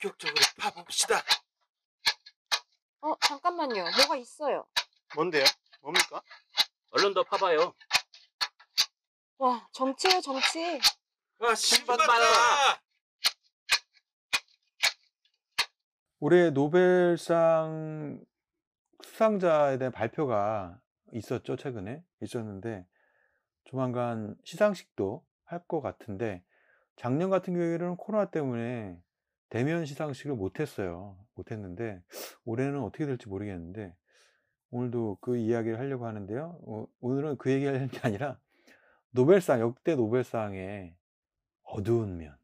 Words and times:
본격적으로 0.00 0.36
파봅시다. 0.58 1.22
어, 3.00 3.16
잠깐만요. 3.20 3.84
뭐가 3.96 4.16
있어요. 4.16 4.66
뭔데요? 5.14 5.44
뭡니까? 5.80 6.22
얼른 6.92 7.14
더 7.14 7.22
파봐요. 7.24 7.74
와, 9.38 9.66
정치예요, 9.72 10.20
정치. 10.20 10.80
와, 11.38 11.54
신발. 11.54 11.96
빨아. 11.98 12.80
올해 16.20 16.50
노벨상 16.50 18.20
수상자에 19.02 19.78
대한 19.78 19.92
발표가 19.92 20.78
있었죠, 21.12 21.56
최근에. 21.56 22.02
있었는데, 22.22 22.86
조만간 23.64 24.34
시상식도 24.44 25.24
할 25.44 25.66
것 25.68 25.80
같은데, 25.80 26.42
작년 26.96 27.30
같은 27.30 27.54
경우에는 27.54 27.96
코로나 27.96 28.30
때문에 28.30 28.98
대면 29.48 29.84
시상식을 29.84 30.34
못했어요. 30.34 31.16
못했는데, 31.34 32.02
올해는 32.44 32.80
어떻게 32.82 33.06
될지 33.06 33.28
모르겠는데, 33.28 33.94
오늘도 34.70 35.18
그 35.20 35.36
이야기를 35.36 35.78
하려고 35.78 36.06
하는데요. 36.06 36.58
어, 36.66 36.86
오늘은 37.00 37.36
그 37.38 37.50
얘기 37.52 37.64
하려는 37.66 37.88
게 37.88 38.00
아니라, 38.02 38.38
노벨상, 39.10 39.60
역대 39.60 39.94
노벨상의 39.94 40.94
어두운 41.62 42.16
면. 42.18 42.36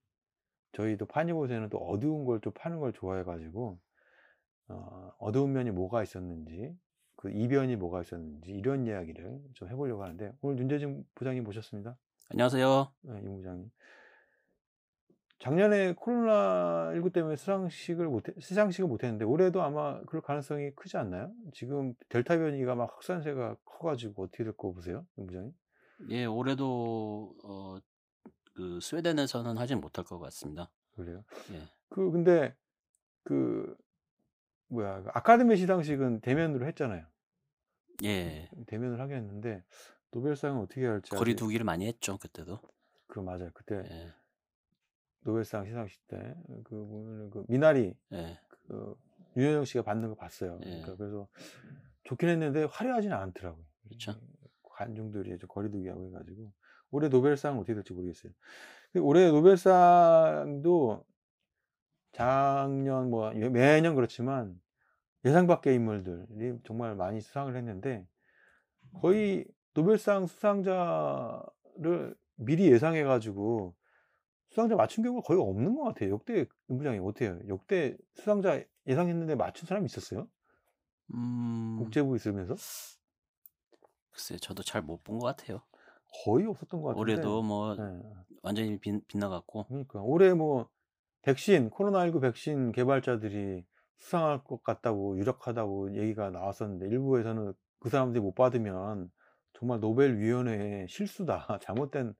저희도 0.73 1.06
파니보세는 1.06 1.69
또 1.69 1.78
어두운 1.78 2.25
걸 2.25 2.41
좀 2.41 2.52
파는 2.55 2.78
걸 2.80 2.92
좋아해가지고, 2.92 3.78
어, 4.69 5.12
어두운 5.19 5.53
면이 5.53 5.70
뭐가 5.73 6.03
있었는지, 6.03 6.75
그 7.16 7.30
이변이 7.30 7.77
뭐가 7.77 8.03
있었는지, 8.03 8.53
이런 8.53 8.87
이야기를 8.87 9.41
좀 9.55 9.69
해보려고 9.69 10.03
하는데, 10.05 10.33
오늘 10.41 10.59
윤재진 10.61 11.05
부장님 11.14 11.45
모셨습니다. 11.45 11.97
안녕하세요. 12.30 12.92
네, 13.03 13.20
임 13.23 13.37
부장님. 13.37 13.70
작년에 15.42 15.94
코로나19 15.94 17.12
때문에 17.12 17.34
시상식을 17.34 18.06
못, 18.06 18.22
시상식을 18.39 18.89
못했는데, 18.89 19.25
올해도 19.25 19.61
아마 19.61 20.00
그럴 20.03 20.22
가능성이 20.22 20.70
크지 20.77 20.97
않나요? 20.98 21.33
지금 21.53 21.94
델타 22.11 22.36
변이가 22.39 22.77
막 22.77 22.92
확산세가 22.92 23.56
커가지고 23.64 24.22
어떻게 24.25 24.44
될 24.44 24.52
거 24.56 24.72
보세요? 24.72 25.05
임 25.17 25.27
부장님? 25.27 25.52
예, 26.11 26.25
올해도 26.27 27.34
어, 27.42 27.77
그 28.55 28.78
스웨덴에서는 28.80 29.58
하진 29.58 29.80
못할 29.80 30.05
것 30.05 30.20
같습니다. 30.20 30.70
그래요? 30.94 31.25
예. 31.52 31.62
그, 31.89 32.12
근데, 32.12 32.55
그, 33.24 33.77
뭐야, 34.69 35.02
그 35.02 35.08
아카데미 35.12 35.56
시상식은 35.56 36.20
대면으로 36.20 36.67
했잖아요. 36.69 37.05
예. 38.05 38.48
대면을 38.69 39.00
하게 39.00 39.17
했는데, 39.17 39.64
노벨상은 40.12 40.62
어떻게 40.62 40.86
할지. 40.86 41.11
거리 41.11 41.33
아직- 41.33 41.36
두기를 41.41 41.64
많이 41.64 41.86
했죠, 41.89 42.17
그때도. 42.19 42.61
그, 43.08 43.19
맞아요. 43.19 43.50
그때 43.55 43.83
예. 43.91 44.12
노벨상 45.25 45.65
시상식 45.67 46.06
때, 46.09 46.34
그, 46.65 46.70
보면은 46.70 47.31
그 47.31 47.45
미나리, 47.48 47.95
예. 48.12 48.39
그, 48.67 48.97
유현영 49.37 49.64
씨가 49.64 49.83
받는 49.83 50.11
거 50.11 50.14
봤어요. 50.14 50.59
예. 50.64 50.70
그러니까 50.70 50.97
그래서 50.97 51.29
좋긴 52.05 52.29
했는데 52.29 52.64
화려하지는 52.64 53.17
않더라고요. 53.17 53.64
그렇죠. 53.84 54.14
관중들이 54.62 55.39
좀 55.39 55.48
거리두기 55.48 55.89
하고 55.89 56.06
해가지고. 56.06 56.53
올해 56.91 57.09
노벨상은 57.09 57.59
어떻게 57.59 57.75
될지 57.75 57.92
모르겠어요. 57.92 58.33
근데 58.92 59.05
올해 59.05 59.31
노벨상도 59.31 61.05
작년 62.12 63.09
뭐 63.09 63.33
매년 63.33 63.95
그렇지만 63.95 64.61
예상 65.25 65.47
밖의 65.47 65.75
인물들이 65.77 66.59
정말 66.64 66.95
많이 66.95 67.20
수상을 67.20 67.57
했는데 67.57 68.07
거의 69.01 69.47
노벨상 69.73 70.27
수상자를 70.27 72.14
미리 72.34 72.70
예상해가지고 72.70 73.75
수상자 74.53 74.77
맞춘 74.77 75.03
경우가 75.03 75.27
거의 75.27 75.41
없는 75.41 75.75
것 75.75 75.84
같아요. 75.84 76.11
역대 76.11 76.45
임부장님 76.69 77.03
어때요? 77.06 77.39
역대 77.48 77.97
수상자 78.14 78.62
예상했는데 78.86 79.34
맞춘 79.34 79.67
사람 79.67 79.86
있었어요? 79.86 80.29
음, 81.14 81.77
국제부 81.79 82.14
있으면서 82.17 82.55
글쎄, 84.11 84.36
저도 84.36 84.63
잘 84.63 84.83
못 84.83 85.02
본 85.05 85.18
것 85.18 85.27
같아요. 85.27 85.63
거의 86.24 86.46
없었던 86.46 86.83
것 86.83 86.89
같은데. 86.89 87.01
올해도 87.01 87.42
뭐 87.42 87.74
네. 87.77 88.02
완전히 88.42 88.79
빗, 88.79 89.07
빗나갔고. 89.08 89.64
그러니까 89.68 90.01
올해 90.02 90.35
뭐 90.35 90.69
백신 91.23 91.70
코로나19 91.70 92.20
백신 92.20 92.73
개발자들이 92.73 93.64
수상할 93.96 94.45
것 94.45 94.63
같다고 94.63 95.17
유력하다고 95.19 95.96
얘기가 95.96 96.30
나왔었는데 96.30 96.89
일부에서는 96.89 97.55
그 97.80 97.89
사람들이 97.89 98.20
못 98.23 98.34
받으면 98.34 99.11
정말 99.55 99.80
노벨 99.80 100.19
위원회의 100.19 100.89
실수다 100.89 101.58
잘못된 101.63 102.14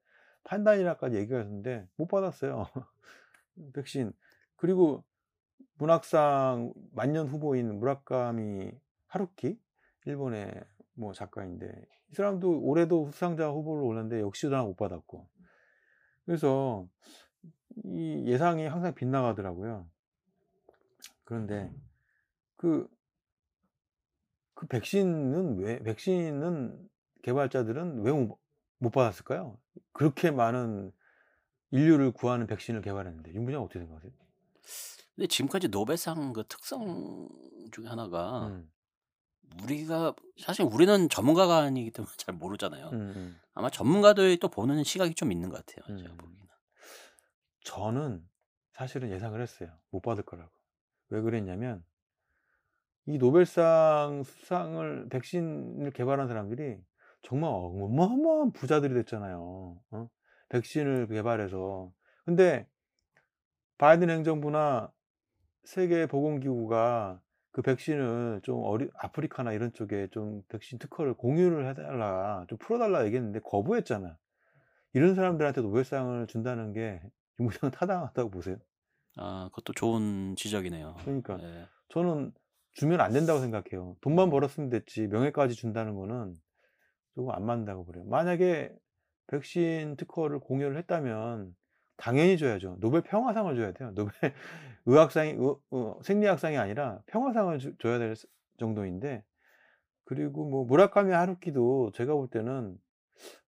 판단이라까지 0.45 1.17
얘기가 1.17 1.41
있었는데 1.41 1.87
못 1.97 2.07
받았어요. 2.09 2.67
백신. 3.75 4.13
그리고 4.57 5.05
문학상 5.75 6.73
만년 6.93 7.29
후보인 7.29 7.79
무라카미 7.79 8.73
하루키? 9.07 9.59
일본의 10.05 10.53
뭐 10.95 11.13
작가인데 11.13 11.67
이 12.11 12.15
사람도 12.15 12.61
올해도 12.63 13.11
수상자 13.13 13.49
후보를 13.49 13.83
올랐는데 13.85 14.21
역시도 14.21 14.55
하나 14.55 14.65
못 14.65 14.77
받았고. 14.77 15.29
그래서 16.25 16.87
이 17.85 18.25
예상이 18.27 18.67
항상 18.67 18.95
빗나가더라고요. 18.95 19.89
그런데 21.25 21.73
그, 22.57 22.89
그 24.55 24.67
백신은 24.67 25.59
왜, 25.59 25.79
백신은 25.81 26.89
개발자들은 27.23 28.03
왜 28.03 28.11
못 28.83 28.91
받았을까요? 28.91 29.57
그렇게 29.93 30.33
많은 30.33 30.93
인류를 31.71 32.11
구하는 32.11 32.49
백신을 32.49 32.83
개발했는데. 32.83 33.33
윤부장 33.33 33.63
어떻게 33.63 33.79
생각하세요? 33.79 34.11
근데 35.15 35.29
지금까지 35.29 35.69
노벨상 35.69 36.33
그 36.33 36.43
특성 36.49 37.29
중에 37.71 37.87
하나가 37.87 38.49
음, 38.49 38.69
우리가 39.63 40.15
사실 40.41 40.65
우리는 40.65 41.09
전문가가 41.09 41.59
아니기 41.59 41.93
때문에 41.93 42.13
잘 42.17 42.35
모르잖아요. 42.35 42.89
음, 42.89 43.13
음. 43.15 43.41
아마 43.55 43.71
전문가들이 43.71 44.39
또 44.39 44.49
보는 44.49 44.83
시각이 44.83 45.15
좀 45.15 45.31
있는 45.31 45.49
것 45.49 45.65
같아요. 45.65 45.97
제가 45.97 46.13
음. 46.13 46.17
보기에는. 46.17 46.49
저는 47.65 48.29
사실은 48.73 49.11
예상을 49.11 49.41
했어요. 49.41 49.71
못 49.91 50.01
받을 50.01 50.25
거라고. 50.25 50.51
왜 51.11 51.21
그랬냐면, 51.21 51.85
이 53.07 53.19
노벨상 53.19 54.25
수상을, 54.25 55.09
백신을 55.09 55.93
개발한 55.93 56.27
사람들이 56.27 56.79
정말 57.23 57.51
어마어마한 57.51 58.53
부자들이 58.53 58.95
됐잖아요. 58.95 59.81
어? 59.91 60.11
백신을 60.49 61.09
개발해서. 61.09 61.93
근데, 62.25 62.67
바이든 63.79 64.11
행정부나 64.11 64.93
세계보건기구가 65.65 67.21
그 67.53 67.63
백신을 67.63 68.41
좀 68.43 68.63
어리, 68.65 68.89
아프리카나 68.95 69.53
이런 69.53 69.73
쪽에 69.73 70.09
좀 70.11 70.43
백신 70.49 70.79
특허를 70.79 71.15
공유를 71.15 71.69
해달라, 71.69 72.45
좀 72.49 72.59
풀어달라 72.59 73.05
얘기했는데 73.07 73.41
거부했잖아. 73.41 74.17
이런 74.95 75.15
사람들한테 75.15 75.61
노벨상을 75.61 76.27
준다는 76.27 76.73
게 76.73 77.01
윤부장은 77.41 77.73
타당하다고 77.77 78.31
보세요. 78.31 78.57
아, 79.17 79.49
그것도 79.51 79.75
좋은 79.75 80.35
지적이네요. 80.37 80.97
그러니까 81.05 81.39
예. 81.43 81.67
저는 81.91 82.33
주면 82.73 83.01
안 83.01 83.13
된다고 83.13 83.41
생각해요. 83.41 83.97
돈만 84.01 84.31
벌었으면 84.31 84.71
됐지 84.71 85.07
명예까지 85.09 85.55
준다는 85.55 85.95
거는 85.95 86.35
조금 87.15 87.31
안 87.33 87.45
맞는다고 87.45 87.85
그래요. 87.85 88.05
만약에 88.05 88.75
백신 89.29 89.97
특허를 89.97 90.41
공유를 90.41 90.77
했다면 90.79 91.55
당연히 91.97 92.37
줘야죠. 92.39 92.77
노벨 92.81 93.03
평화상을 93.03 93.55
줘야 93.57 93.73
돼요. 93.73 93.93
노벨 93.95 94.13
의학상이 94.87 95.33
의- 95.33 95.57
어, 95.71 96.01
생리학상이 96.03 96.57
아니라 96.59 97.03
평화상을 97.07 97.59
주- 97.59 97.77
줘야 97.79 97.99
될 97.99 98.15
정도인데 98.59 99.25
그리고 100.05 100.49
뭐 100.49 100.65
무라카미 100.65 101.13
하루키도 101.13 101.93
제가 101.95 102.15
볼 102.15 102.29
때는 102.29 102.77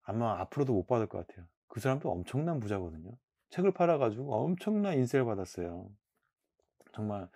아마 0.03 0.39
앞으로도 0.41 0.73
못 0.73 0.87
받을 0.87 1.07
것 1.09 1.27
같아요. 1.27 1.47
그 1.69 1.81
사람도 1.81 2.11
엄청난 2.11 2.61
부자거든요. 2.61 3.11
책을 3.51 3.73
팔아가지고 3.73 4.35
엄청난 4.35 4.95
인세를 4.95 5.25
받았어요. 5.25 5.89
정말 6.95 7.29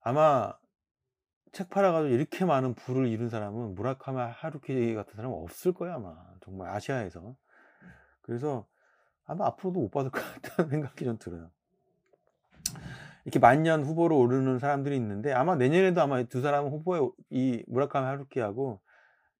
아마 0.00 0.54
책 1.52 1.68
팔아가지고 1.70 2.14
이렇게 2.14 2.44
많은 2.44 2.74
부를 2.74 3.08
이룬 3.08 3.28
사람은 3.28 3.74
무라카미 3.74 4.18
하루키 4.18 4.94
같은 4.94 5.14
사람은 5.14 5.36
없을 5.36 5.72
거야 5.72 5.94
아마. 5.94 6.16
정말 6.40 6.68
아시아에서. 6.70 7.34
그래서 8.22 8.66
아마 9.24 9.46
앞으로도 9.46 9.80
못 9.80 9.90
받을 9.90 10.10
것 10.12 10.20
같다는 10.20 10.70
생각이 10.70 11.04
좀 11.04 11.18
들어요. 11.18 11.50
이렇게 13.24 13.38
만년 13.38 13.84
후보로 13.84 14.18
오르는 14.18 14.58
사람들이 14.58 14.96
있는데 14.96 15.32
아마 15.32 15.56
내년에도 15.56 16.00
아마 16.00 16.22
두 16.24 16.40
사람은 16.40 16.70
후보에 16.70 17.00
이 17.30 17.62
무라카미 17.66 18.06
하루키하고 18.06 18.80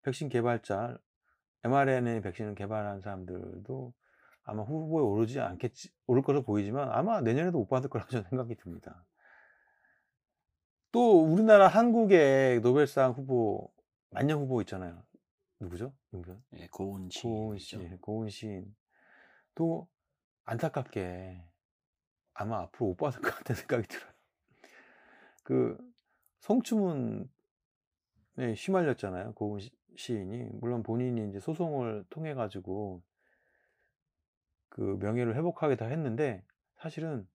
백신 0.02 0.28
개발자 0.28 0.98
mRNA 1.62 2.20
백신을 2.22 2.54
개발한 2.54 3.00
사람들도 3.00 3.92
아마 4.44 4.62
후보에 4.62 5.02
오르지 5.02 5.40
않겠지 5.40 5.90
오를 6.06 6.22
것으로 6.22 6.42
보이지만 6.42 6.90
아마 6.90 7.20
내년에도 7.20 7.58
못 7.58 7.68
받을 7.68 7.88
거라고 7.88 8.10
저는 8.10 8.28
생각이 8.28 8.56
듭니다. 8.56 9.04
또 10.92 11.24
우리나라 11.24 11.68
한국의 11.68 12.60
노벨상 12.60 13.12
후보 13.12 13.72
만년 14.10 14.38
후보 14.40 14.60
있잖아요. 14.62 15.02
누구죠? 15.60 15.92
누구죠? 16.10 16.40
예, 16.54 16.66
고은 16.68 17.10
씨. 17.10 17.22
고은 17.22 17.58
씨, 17.58 17.76
고은 18.00 18.28
시인. 18.30 18.74
또 19.54 19.88
안타깝게 20.44 21.44
아마 22.34 22.60
앞으로 22.62 22.88
못 22.90 22.96
받을 22.96 23.20
것 23.22 23.34
같다는 23.34 23.60
생각이 23.60 23.86
들어요. 23.86 24.10
그 25.44 25.78
성추문에 26.40 27.26
휘말렸잖아요. 28.56 29.34
고은 29.34 29.60
시- 29.60 29.70
시인이. 29.96 30.48
물론 30.60 30.82
본인이 30.82 31.28
이제 31.28 31.38
소송을 31.38 32.04
통해 32.10 32.34
가지고 32.34 33.02
그 34.70 34.80
명예를 35.00 35.36
회복하겠다 35.36 35.86
했는데 35.86 36.44
사실은 36.76 37.28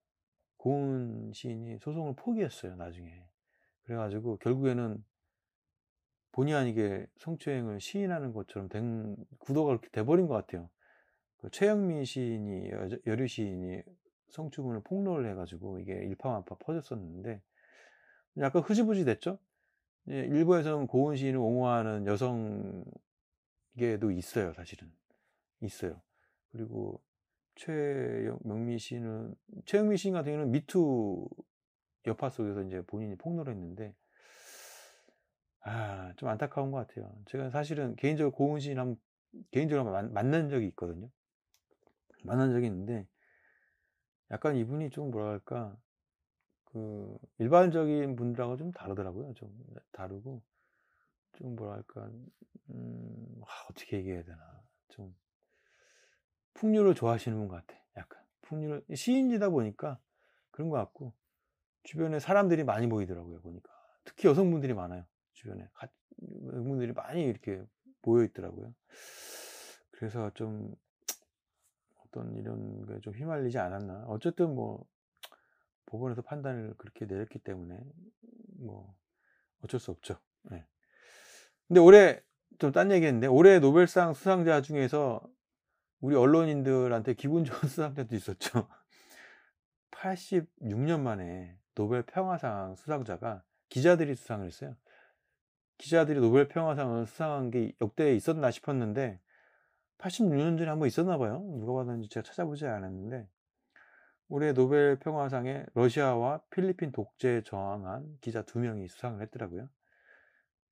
고은 0.57 1.31
시인이 1.33 1.77
소송을 1.79 2.15
포기했어요, 2.15 2.75
나중에. 2.75 3.23
그래 3.85 3.97
가지고 3.97 4.37
결국에는 4.37 5.03
본의 6.31 6.53
아니게 6.53 7.07
성추행을 7.17 7.79
시인하는 7.79 8.33
것처럼 8.33 8.67
된 8.67 9.15
구도가 9.39 9.77
그렇게 9.77 9.89
돼 9.89 10.03
버린 10.03 10.27
것 10.27 10.33
같아요. 10.33 10.69
그 11.37 11.49
최영민 11.51 12.03
시인이 12.03 12.71
여- 12.71 12.89
여류 13.05 13.27
시인이 13.27 13.83
성추문을 14.29 14.81
폭로를 14.83 15.29
해 15.29 15.35
가지고 15.35 15.79
이게 15.79 15.93
일파만파 15.93 16.55
퍼졌었는데 16.57 17.41
약간 18.39 18.63
흐지부지 18.63 19.05
됐죠. 19.05 19.39
예, 20.09 20.19
일부에서는 20.19 20.87
고은 20.87 21.15
시인을 21.15 21.39
옹호하는 21.39 22.05
여성계도 22.05 22.91
있어요, 24.11 24.53
사실은 24.53 24.91
있어요. 25.61 26.01
그리고 26.51 27.01
최명미 27.55 28.77
시인은 28.77 29.35
최영미 29.65 29.97
시인 29.97 30.13
같은 30.15 30.31
경우는 30.33 30.51
미투 30.51 31.29
여파 32.07 32.29
속에서 32.29 32.63
이제 32.63 32.81
본인이 32.81 33.15
폭로를 33.15 33.53
했는데 33.53 33.93
아, 35.61 36.13
좀 36.17 36.29
안타까운 36.29 36.71
것 36.71 36.87
같아요. 36.87 37.11
제가 37.25 37.49
사실은 37.49 37.95
개인적으로 37.95 38.31
고은 38.31 38.59
한 38.77 38.95
개인적으로 39.51 39.91
만, 39.91 40.13
만난 40.13 40.49
적이 40.49 40.67
있거든요. 40.67 41.09
만난 42.23 42.51
적이 42.51 42.67
있는데 42.67 43.07
약간 44.31 44.55
이분이 44.55 44.89
좀 44.91 45.11
뭐랄까 45.11 45.77
그 46.65 47.17
일반적인 47.39 48.15
분들하고 48.15 48.57
좀 48.57 48.71
다르더라고요. 48.71 49.33
좀 49.33 49.51
다르고 49.91 50.41
좀 51.33 51.55
뭐랄까 51.55 52.09
음, 52.69 53.41
아, 53.43 53.67
어떻게 53.69 53.97
얘기해야 53.97 54.23
되나 54.23 54.63
좀 54.89 55.15
풍류를 56.53 56.95
좋아하시는 56.95 57.37
분 57.37 57.47
같아. 57.47 57.75
약간 57.97 58.23
풍류를 58.41 58.83
시인이다 58.93 59.49
보니까 59.49 59.99
그런 60.51 60.69
것 60.69 60.77
같고 60.77 61.13
주변에 61.85 62.19
사람들이 62.19 62.63
많이 62.63 62.87
보이더라고요. 62.87 63.41
보니까 63.41 63.71
특히 64.03 64.27
여성분들이 64.27 64.73
많아요. 64.73 65.05
주변에 65.33 65.67
가- 65.73 65.87
여성분들이 66.47 66.93
많이 66.93 67.23
이렇게 67.23 67.63
모여 68.01 68.23
있더라고요. 68.25 68.73
그래서 69.91 70.31
좀 70.33 70.75
어떤 72.05 72.35
이런 72.35 72.85
게 72.85 72.99
좀 73.01 73.13
휘말리지 73.13 73.57
않았나. 73.59 74.05
어쨌든 74.07 74.53
뭐 74.55 74.85
법원에서 75.87 76.21
판단을 76.21 76.73
그렇게 76.77 77.05
내렸기 77.05 77.39
때문에 77.39 77.79
뭐 78.59 78.93
어쩔 79.61 79.79
수 79.79 79.91
없죠. 79.91 80.19
예. 80.51 80.65
근데 81.67 81.79
올해 81.79 82.21
좀 82.59 82.71
딴 82.71 82.91
얘기했는데 82.91 83.27
올해 83.27 83.59
노벨상 83.59 84.13
수상자 84.13 84.61
중에서 84.61 85.21
우리 85.99 86.15
언론인들한테 86.15 87.13
기분 87.15 87.43
좋은 87.43 87.59
수상자도 87.69 88.15
있었죠. 88.15 88.67
86년 89.91 91.01
만에 91.01 91.57
노벨 91.75 92.01
평화상 92.03 92.75
수상자가 92.75 93.43
기자들이 93.69 94.15
수상을 94.15 94.45
했어요. 94.45 94.75
기자들이 95.77 96.19
노벨 96.19 96.47
평화상을 96.47 97.05
수상한 97.05 97.51
게 97.51 97.73
역대에 97.81 98.15
있었나 98.15 98.49
싶었는데 98.49 99.19
86년 99.97 100.57
전에 100.57 100.69
한번 100.69 100.87
있었나 100.87 101.17
봐요. 101.17 101.39
누가 101.59 101.73
받았는지 101.73 102.09
제가 102.09 102.23
찾아보지 102.23 102.65
않았는데 102.65 103.27
올해 104.27 104.53
노벨 104.53 104.97
평화상에 104.99 105.65
러시아와 105.73 106.41
필리핀 106.49 106.91
독재에 106.91 107.43
저항한 107.43 108.17
기자 108.21 108.41
두 108.41 108.59
명이 108.59 108.87
수상을 108.87 109.21
했더라고요. 109.21 109.69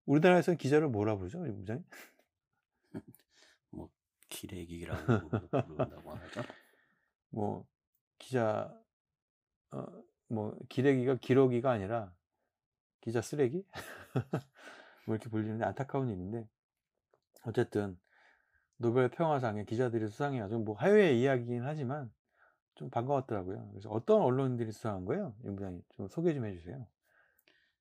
우리나라에서는 0.06 0.58
기자를 0.58 0.90
뭐라 0.90 1.18
부르죠, 1.18 1.40
부장님? 1.44 1.86
뭐 3.70 3.90
기레기라고 4.30 5.30
부른다고 5.30 6.12
하죠. 6.12 6.42
뭐 7.30 7.66
기자 8.18 8.74
어, 9.72 9.86
뭐 10.28 10.58
기레기가 10.70 11.16
기러기가 11.16 11.72
아니라 11.72 12.14
기자 13.02 13.22
쓰레기 13.22 13.66
뭐 15.06 15.16
이렇게 15.16 15.30
불리는데 15.30 15.66
안타까운 15.66 16.10
일인데 16.10 16.48
어쨌든 17.46 18.00
노벨 18.78 19.10
평화상에 19.10 19.66
기자들이 19.66 20.08
수상해가지고 20.08 20.62
뭐 20.62 20.78
해외 20.80 21.14
이야기긴 21.14 21.64
하지만 21.64 22.12
좀 22.76 22.90
반가웠더라고요. 22.90 23.70
그래서 23.72 23.90
어떤 23.90 24.22
언론들이 24.22 24.72
수상한 24.72 25.06
거예요, 25.06 25.36
임 25.46 25.56
부장님? 25.56 25.82
좀 25.96 26.08
소개 26.08 26.34
좀 26.34 26.46
해주세요. 26.46 26.88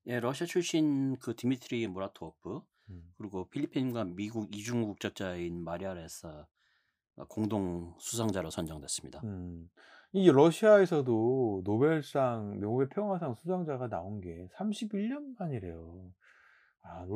예, 0.07 0.21
러시아 0.21 0.47
출신 0.47 1.17
그 1.19 1.35
디미트리 1.35 1.87
무라토프 1.87 2.61
음. 2.91 3.15
그리고 3.17 3.49
필리핀과 3.49 4.05
미국 4.05 4.55
이중 4.55 4.83
국적자인 4.83 5.63
마리아 5.63 5.95
레사 5.95 6.47
공동 7.29 7.95
수상자로 7.99 8.51
선정됐습니다. 8.51 9.21
음, 9.25 9.71
이 10.15 10.31
러시아에서도 10.31 11.63
노벨상, 11.65 12.61
노벨 12.61 12.87
평화상 12.91 13.35
수상자가 13.35 13.89
나온 13.89 14.21
게 14.21 14.47
31년 14.55 15.37
만이래요. 15.39 16.13
아, 16.83 17.07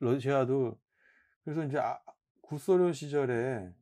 러, 0.00 0.18
시아도 0.18 0.78
그래서 1.42 1.64
이제 1.64 1.78
아, 1.78 1.98
구소련 2.42 2.92
시절에 2.92 3.72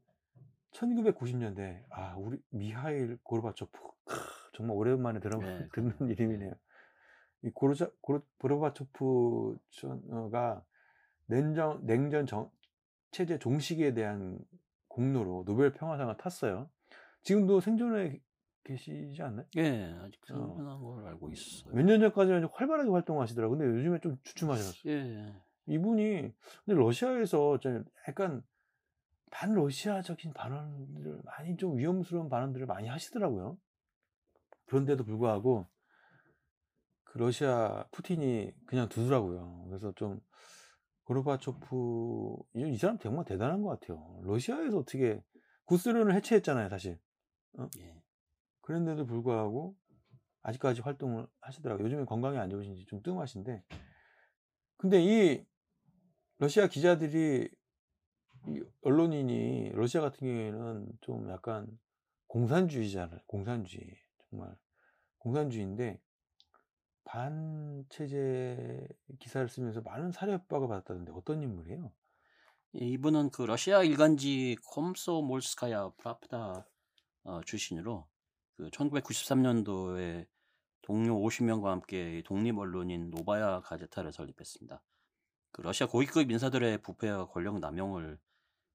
1990년대 0.72 1.84
아, 1.90 2.14
우리 2.16 2.38
미하일 2.50 3.18
고르바초프 3.24 3.72
크, 4.04 4.16
정말 4.52 4.76
오랜만에 4.76 5.18
들어, 5.18 5.40
네, 5.40 5.68
듣는 5.72 5.96
그- 5.98 6.08
이름이네요. 6.12 6.52
이 7.42 7.50
고르자, 7.50 7.90
고르, 8.00 8.20
고르바초프가 8.38 9.58
냉전, 11.26 11.84
냉전 11.84 12.26
정, 12.26 12.48
체제 13.10 13.40
종식에 13.40 13.92
대한 13.92 14.38
공로로 14.86 15.42
노벨 15.46 15.72
평화상을 15.72 16.16
탔어요. 16.16 16.70
지금도 17.22 17.60
생존해 17.60 18.20
계시지 18.64 19.20
않나요? 19.22 19.46
예, 19.56 19.94
아직 20.00 20.20
어. 20.30 20.36
생존한 20.36 20.80
걸 20.80 21.06
알고 21.06 21.30
있어요. 21.30 21.74
몇 21.74 21.84
년 21.84 22.00
전까지는 22.00 22.48
활발하게 22.52 22.90
활동하시더라고요. 22.90 23.58
근데 23.58 23.78
요즘에 23.78 24.00
좀 24.00 24.16
주춤하셨어요. 24.22 24.92
예, 24.92 25.32
이분이 25.66 26.32
근데 26.64 26.78
러시아에서 26.80 27.58
좀 27.60 27.84
약간 28.08 28.42
반러시아적인 29.30 30.32
발언들을 30.34 31.20
많이 31.24 31.56
좀 31.56 31.78
위험스러운 31.78 32.28
발언들을 32.28 32.66
많이 32.66 32.88
하시더라고요. 32.88 33.56
그런데도 34.66 35.04
불구하고 35.04 35.66
그 37.04 37.18
러시아 37.18 37.86
푸틴이 37.92 38.52
그냥 38.66 38.88
두더라고요. 38.88 39.66
그래서 39.68 39.92
좀 39.96 40.20
고르바초프 41.04 42.36
이, 42.54 42.72
이 42.72 42.76
사람 42.76 42.98
정말 42.98 43.24
대단한 43.24 43.62
것 43.62 43.68
같아요. 43.80 44.20
러시아에서 44.22 44.78
어떻게 44.78 45.22
구소련을 45.64 46.14
해체했잖아요, 46.14 46.68
사실. 46.68 46.98
예. 47.78 48.01
그런데도 48.62 49.06
불구하고 49.06 49.76
아직까지 50.42 50.80
활동을 50.80 51.26
하시더라고요. 51.40 51.84
요즘에 51.86 52.04
건강이 52.04 52.38
안 52.38 52.50
좋으신지 52.50 52.86
좀 52.86 53.02
뜸하신데. 53.02 53.62
근데 54.76 55.00
이 55.02 55.44
러시아 56.38 56.66
기자들이 56.66 57.48
이 58.48 58.62
언론인이 58.82 59.70
러시아 59.74 60.00
같은 60.00 60.26
경우에는 60.26 60.88
좀 61.02 61.30
약간 61.30 61.66
공산주의잖아요. 62.26 63.20
공산주의. 63.26 63.96
정말 64.30 64.56
공산주의인데 65.18 66.00
반체제 67.04 68.88
기사를 69.20 69.48
쓰면서 69.48 69.82
많은 69.82 70.10
살해 70.12 70.32
협박을 70.32 70.68
받았다던데 70.68 71.12
어떤 71.12 71.42
인물이에요? 71.42 71.92
예, 72.80 72.84
이분은 72.86 73.30
그 73.30 73.42
러시아 73.42 73.82
일간지 73.82 74.56
콤소몰스카야 74.66 75.90
프라프다 75.98 76.66
어, 77.24 77.40
출신으로 77.44 78.08
그 78.56 78.68
1993년도에 78.70 80.26
동료 80.82 81.18
50명과 81.20 81.66
함께 81.66 82.22
독립 82.24 82.58
언론인 82.58 83.10
노바야 83.10 83.60
가제타를 83.60 84.12
설립했습니다. 84.12 84.82
그 85.52 85.60
러시아 85.62 85.86
고위급 85.86 86.30
인사들의 86.30 86.78
부패와 86.78 87.28
권력 87.28 87.60
남용을 87.60 88.18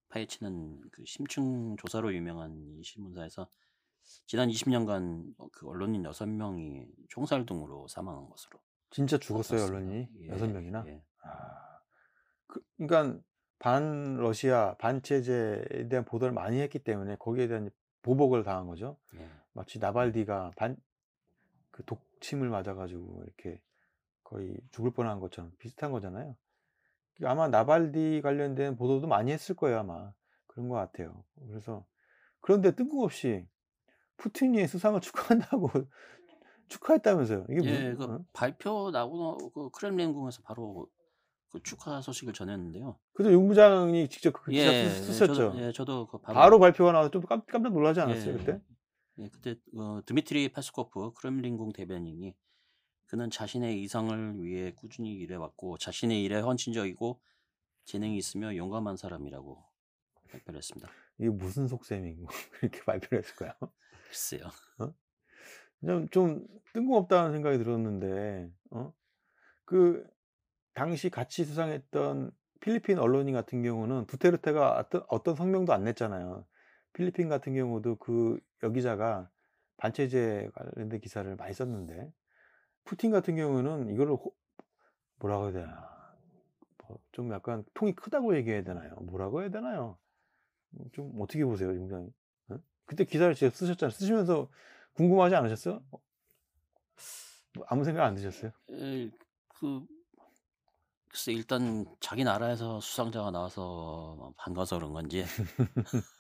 파헤치는 0.10 0.82
그 0.92 1.04
심층 1.06 1.76
조사로 1.78 2.14
유명한 2.14 2.56
이 2.56 2.84
신문사에서 2.84 3.50
지난 4.26 4.48
20년간 4.50 5.34
그 5.52 5.68
언론인 5.68 6.04
6명이 6.04 6.88
총살 7.10 7.46
등으로 7.46 7.88
사망한 7.90 8.30
것으로 8.30 8.60
진짜 8.90 9.18
죽었어요, 9.18 9.60
나타났습니다. 9.60 9.92
언론인이? 9.92 10.10
예, 10.22 10.28
여섯 10.30 10.48
명이나? 10.48 10.86
예. 10.88 11.04
아, 11.24 11.80
그, 12.48 12.62
그러니까 12.78 13.20
반 13.60 14.16
러시아 14.16 14.76
반체제에 14.78 15.90
대한 15.90 16.06
보도를 16.06 16.34
많이 16.34 16.62
했기 16.62 16.80
때문에 16.80 17.18
거기에 17.18 17.48
대한 17.48 17.70
보복을 18.02 18.44
당한 18.44 18.68
거죠. 18.68 18.98
예. 19.16 19.30
마치 19.58 19.80
나발디가 19.80 20.52
반 20.56 20.78
그 21.72 21.86
독침을 21.86 22.50
맞아가지고 22.50 23.22
이렇게 23.24 23.62
거의 24.24 24.58
죽을 24.72 24.90
뻔한 24.92 25.20
것처럼 25.20 25.52
비슷한 25.60 25.92
거잖아요. 25.92 26.36
아마 27.24 27.48
나발니 27.50 28.22
관련된 28.24 28.78
보도도 28.78 29.06
많이 29.08 29.32
했을 29.32 29.56
거예요, 29.56 29.80
아마 29.80 30.12
그런 30.48 30.70
것 30.70 30.76
같아요. 30.76 31.24
그래서 31.48 31.86
그런데 32.42 32.72
뜬금없이 32.72 33.48
푸틴이 34.18 34.66
수상을 34.68 35.00
축하한다고 35.02 35.70
축하했다면서요. 36.70 37.46
이게 37.52 37.62
예, 37.62 37.92
무슨 37.92 37.96
그 37.98 38.04
어? 38.06 38.26
발표 38.34 38.90
나오고 38.90 39.52
그 39.52 39.70
크렘린궁에서 39.70 40.42
바로 40.44 40.88
그 41.52 41.62
축하 41.62 42.02
소식을 42.02 42.34
전했는데요. 42.34 42.98
그래서 43.14 43.32
윤부장이 43.34 44.10
직접 44.10 44.32
그 44.32 44.52
기사 44.52 44.72
예, 44.72 44.74
쓰- 44.74 44.86
예, 44.86 44.90
쓰셨죠. 44.90 45.34
저도 45.34 45.60
예, 45.60 45.72
저도 45.72 46.08
그 46.08 46.18
바로, 46.18 46.40
바로 46.40 46.60
발표가 46.60 46.92
나와서 46.92 47.12
좀 47.12 47.22
깜, 47.22 47.44
깜짝 47.46 47.72
놀라지 47.72 48.00
않았어요 48.02 48.34
예, 48.34 48.38
그때? 48.40 48.62
예, 49.20 49.30
그때 49.30 49.56
어, 49.76 50.02
드미트리 50.06 50.50
페스코프 50.50 51.14
크렘린궁 51.14 51.74
대변인이 51.74 52.36
그는 53.06 53.30
자신의 53.30 53.82
이상을 53.84 54.44
위해 54.44 54.74
꾸준히 54.74 55.16
일해왔고 55.16 55.78
자신의 55.78 56.24
일에 56.24 56.40
헌신적이고 56.40 57.22
재능이 57.86 58.18
있으며 58.18 58.56
용감한 58.56 58.98
사람이라고 58.98 59.64
발표를 60.30 60.58
했습니다. 60.58 60.90
이게 61.18 61.30
무슨 61.30 61.68
속셈이고 61.68 62.28
이렇게 62.62 62.82
발표를 62.86 63.24
했을까요? 63.24 63.54
글쎄요. 64.08 64.44
좀, 65.86 66.10
좀 66.10 66.48
뜬금없다는 66.74 67.32
생각이 67.32 67.58
들었는데, 67.60 68.52
어? 68.72 68.94
그, 69.64 70.06
당시 70.74 71.10
같이 71.10 71.46
수상했던 71.46 72.32
필리핀 72.60 73.00
언론인 73.00 73.34
같은 73.34 73.64
경우는 73.64 74.06
두테르테가 74.08 74.78
어떤, 74.78 75.04
어떤 75.08 75.36
성명도 75.36 75.74
안 75.74 75.84
냈잖아요. 75.84 76.46
필리핀 76.98 77.30
같은 77.30 77.54
경우도 77.54 77.98
그 77.98 78.40
여기자가 78.64 79.30
반체제 79.78 80.50
관련된 80.56 81.00
기사를 81.00 81.36
많이 81.36 81.54
썼는데, 81.54 82.12
푸틴 82.86 83.12
같은 83.12 83.36
경우는 83.36 83.94
이거를 83.94 84.14
호- 84.14 84.34
뭐라고 85.20 85.44
해야 85.46 85.52
되나. 85.54 86.18
뭐좀 86.88 87.32
약간 87.34 87.64
통이 87.76 87.94
크다고 87.94 88.36
얘기해야 88.38 88.64
되나요? 88.64 88.96
뭐라고 89.02 89.42
해야 89.42 89.50
되나요? 89.52 90.00
좀 90.94 91.14
어떻게 91.22 91.46
보세요, 91.46 91.72
굉장히? 91.72 92.12
어? 92.50 92.58
그때 92.86 93.06
기사를 93.06 93.36
진짜 93.36 93.56
쓰셨잖아요. 93.56 93.92
쓰시면서 93.92 94.50
궁금하지 94.94 95.36
않으셨어요? 95.36 95.84
어? 95.92 96.00
뭐 97.56 97.66
아무 97.70 97.84
생각 97.84 98.06
안 98.06 98.16
드셨어요? 98.16 98.52
에, 98.72 99.12
그 99.50 99.86
글쎄 101.10 101.32
일단 101.32 101.86
자기 102.00 102.24
나라에서 102.24 102.80
수상자가 102.80 103.30
나와서 103.30 104.34
반가워서 104.38 104.78
그런 104.78 104.94
건지 104.94 105.24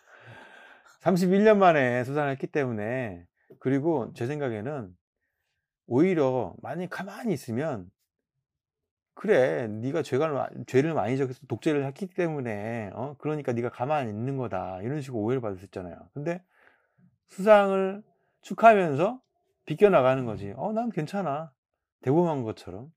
31년 1.08 1.58
만에 1.58 2.04
수상을 2.04 2.30
했기 2.32 2.48
때문에 2.48 3.26
그리고 3.60 4.12
제 4.14 4.28
생각에는 4.28 4.94
오히려 5.88 6.54
만약 6.62 6.90
가만히 6.90 7.34
있으면 7.34 7.90
그래 9.14 9.68
네가 9.68 10.04
죄가 10.04 10.28
마- 10.28 10.50
죄를 10.68 10.94
많이 10.94 11.18
져서 11.18 11.34
독재를 11.48 11.86
했기 11.86 12.08
때문에 12.08 12.92
어 12.94 13.16
그러니까 13.20 13.54
네가 13.54 13.70
가만히 13.70 14.10
있는 14.12 14.38
거다. 14.38 14.82
이런 14.84 15.02
식으로 15.02 15.22
오해를 15.24 15.42
받을 15.42 15.58
수 15.58 15.66
있잖아요. 15.66 15.96
근데 16.14 16.44
수상을 17.28 18.04
축하하면서 18.42 19.22
비껴나가는 19.66 20.26
거지. 20.26 20.54
어 20.58 20.72
난 20.74 20.90
괜찮아. 20.92 21.52
대범한 22.02 22.44
것처럼. 22.44 22.92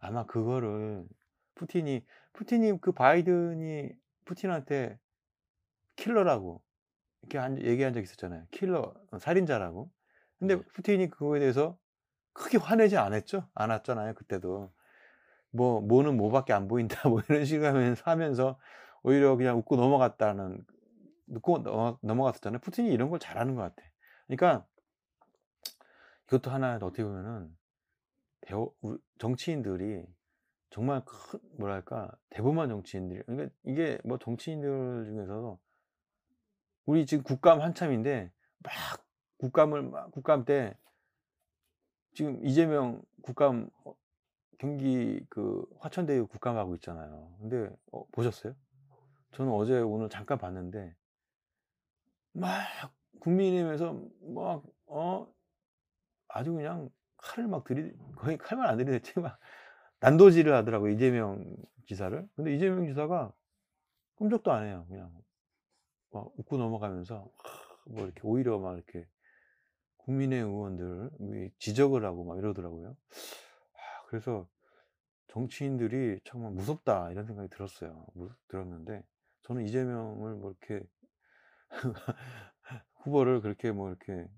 아마 0.00 0.26
그거를 0.26 1.06
푸틴이 1.56 2.04
푸틴이 2.34 2.80
그 2.80 2.92
바이든이 2.92 3.90
푸틴한테 4.26 4.98
킬러라고 5.96 6.63
이렇게 7.24 7.38
한- 7.38 7.60
얘기한 7.60 7.92
적 7.92 8.02
있었잖아요. 8.02 8.46
킬러, 8.50 8.94
어, 9.10 9.18
살인자라고. 9.18 9.90
근데 10.38 10.56
네. 10.56 10.62
푸틴이 10.74 11.10
그거에 11.10 11.40
대해서 11.40 11.78
크게 12.32 12.58
화내지 12.58 12.96
않았죠? 12.96 13.48
않았잖아요, 13.54 14.14
그때도. 14.14 14.72
뭐, 15.50 15.80
뭐는 15.80 16.16
뭐밖에 16.16 16.52
안 16.52 16.68
보인다, 16.68 16.96
뭐 17.08 17.22
이런 17.28 17.44
식으로 17.44 17.68
하면서, 17.68 18.02
하면서 18.04 18.58
오히려 19.02 19.36
그냥 19.36 19.58
웃고 19.58 19.76
넘어갔다는, 19.76 20.64
웃고 21.28 21.58
넘어, 21.58 21.98
넘어갔었잖아요. 22.02 22.60
푸틴이 22.60 22.90
이런 22.92 23.10
걸 23.10 23.18
잘하는 23.18 23.54
것 23.54 23.62
같아. 23.62 23.82
그러니까 24.26 24.66
이것도 26.26 26.50
하나 26.50 26.76
어떻게 26.76 27.04
보면은 27.04 27.56
배우, 28.40 28.72
정치인들이 29.18 30.04
정말 30.70 31.02
큰, 31.04 31.38
뭐랄까, 31.56 32.10
대범한 32.30 32.68
정치인들. 32.68 33.22
그러니까 33.24 33.54
이게 33.64 33.98
뭐 34.04 34.18
정치인들 34.18 35.04
중에서도 35.06 35.60
우리 36.86 37.06
지금 37.06 37.24
국감 37.24 37.60
한참인데 37.60 38.30
막 38.60 38.72
국감을 39.38 39.82
막 39.82 40.10
국감 40.12 40.44
때 40.44 40.76
지금 42.14 42.44
이재명 42.44 43.02
국감 43.22 43.68
어, 43.84 43.94
경기 44.58 45.24
그 45.28 45.64
화천대유 45.80 46.26
국감하고 46.28 46.74
있잖아요. 46.76 47.36
근데 47.40 47.70
어, 47.92 48.04
보셨어요? 48.12 48.54
저는 49.32 49.52
어제 49.52 49.80
오늘 49.80 50.08
잠깐 50.08 50.38
봤는데 50.38 50.94
막 52.32 52.66
국민의힘에서 53.20 54.00
막 54.34 54.62
어 54.86 55.26
아주 56.28 56.52
그냥 56.52 56.90
칼을 57.16 57.48
막 57.48 57.64
들이 57.64 57.92
거의 58.16 58.38
칼만 58.38 58.68
안 58.68 58.76
들이댔지 58.76 59.14
막 59.20 59.38
난도질을 60.00 60.52
하더라고 60.54 60.88
이재명 60.88 61.56
지사를. 61.86 62.28
근데 62.36 62.54
이재명 62.54 62.86
지사가 62.86 63.32
꼼짝도 64.16 64.52
안 64.52 64.66
해요. 64.66 64.86
그냥 64.88 65.12
막 66.14 66.30
웃고 66.38 66.56
넘어가면서 66.56 67.28
하, 67.38 67.90
뭐 67.90 68.04
이렇게 68.04 68.20
오히려 68.22 68.58
막 68.58 68.74
이렇게 68.74 69.06
국민의 69.98 70.42
의원들 70.42 71.10
이 71.20 71.50
지적을 71.58 72.04
하고 72.04 72.24
막 72.24 72.38
이러더라고요. 72.38 72.90
아, 72.90 74.06
그래서 74.08 74.48
정치인들이 75.28 76.20
정말 76.24 76.52
무섭다 76.52 77.10
이런 77.10 77.26
생각이 77.26 77.48
들었어요. 77.50 78.06
무- 78.14 78.30
들었는데 78.48 79.02
저는 79.42 79.64
이재명을 79.66 80.34
뭐 80.36 80.50
이렇게 80.52 80.86
후보를 83.02 83.40
그렇게 83.40 83.72
뭐 83.72 83.88
이렇게 83.88 84.28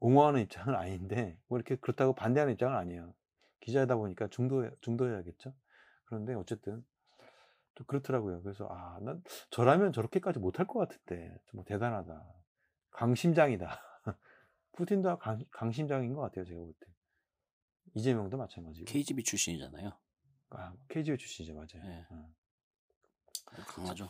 옹호하는 0.00 0.42
입장은 0.42 0.74
아닌데 0.74 1.38
뭐 1.48 1.58
이렇게 1.58 1.76
그렇다고 1.76 2.14
반대하는 2.14 2.52
입장은 2.54 2.76
아니에요. 2.76 3.14
기자이다 3.60 3.96
보니까 3.96 4.28
중도 4.28 4.68
중도해야겠죠. 4.80 5.54
그런데 6.04 6.34
어쨌든 6.34 6.84
또 7.78 7.84
그렇더라고요. 7.84 8.42
그래서 8.42 8.66
아, 8.70 8.98
난 9.00 9.22
저라면 9.50 9.92
저렇게까지 9.92 10.40
못할 10.40 10.66
것 10.66 10.80
같은데 10.80 11.32
정말 11.46 11.64
대단하다. 11.64 12.26
강심장이다. 12.90 13.80
푸틴도 14.72 15.18
강, 15.18 15.44
강심장인 15.50 16.12
것 16.12 16.22
같아요. 16.22 16.44
제가 16.44 16.58
볼 16.58 16.74
때. 16.80 16.86
이재명도 17.94 18.36
마찬가지고. 18.36 18.84
KGB 18.86 19.22
출신이잖아요. 19.22 19.92
아, 20.50 20.74
KGB 20.88 21.18
출신이죠, 21.18 21.54
맞아요. 21.54 21.84
예. 21.84 22.06
어. 22.10 22.34
강하죠. 23.68 24.08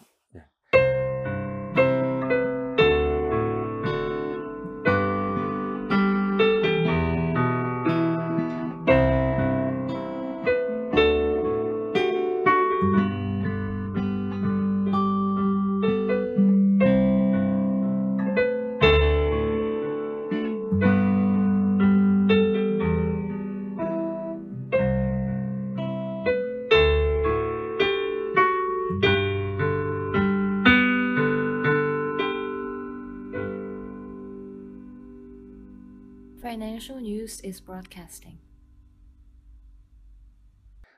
Financial 36.38 37.02
news 37.02 37.44
is 37.44 37.60
broadcasting. 37.60 38.38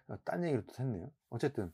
어, 0.08 0.16
딴 0.24 0.44
얘기를 0.44 0.62
또 0.66 0.74
했네요. 0.82 1.10
어쨌든 1.30 1.72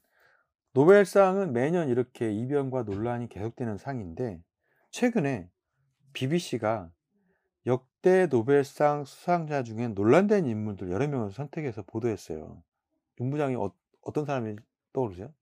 노벨상은 0.73 1.53
매년 1.53 1.89
이렇게 1.89 2.33
이변과 2.33 2.85
논란이 2.85 3.29
계속되는 3.29 3.79
상인데 3.79 4.43
최근에 4.91 5.51
BBC가 6.13 6.93
역대 7.67 8.27
노벨상 8.27 9.05
수상자 9.05 9.65
중에 9.65 9.89
논란된 9.89 10.47
인물들 10.47 10.93
여러 10.93 11.09
명을 11.09 11.33
선택해서 11.33 11.83
보도했어요. 11.83 12.63
윤 13.21 13.31
부장이 13.31 13.57
어, 13.57 13.73
떤 14.13 14.25
사람이 14.25 14.57
떠오르세요? 14.93 15.35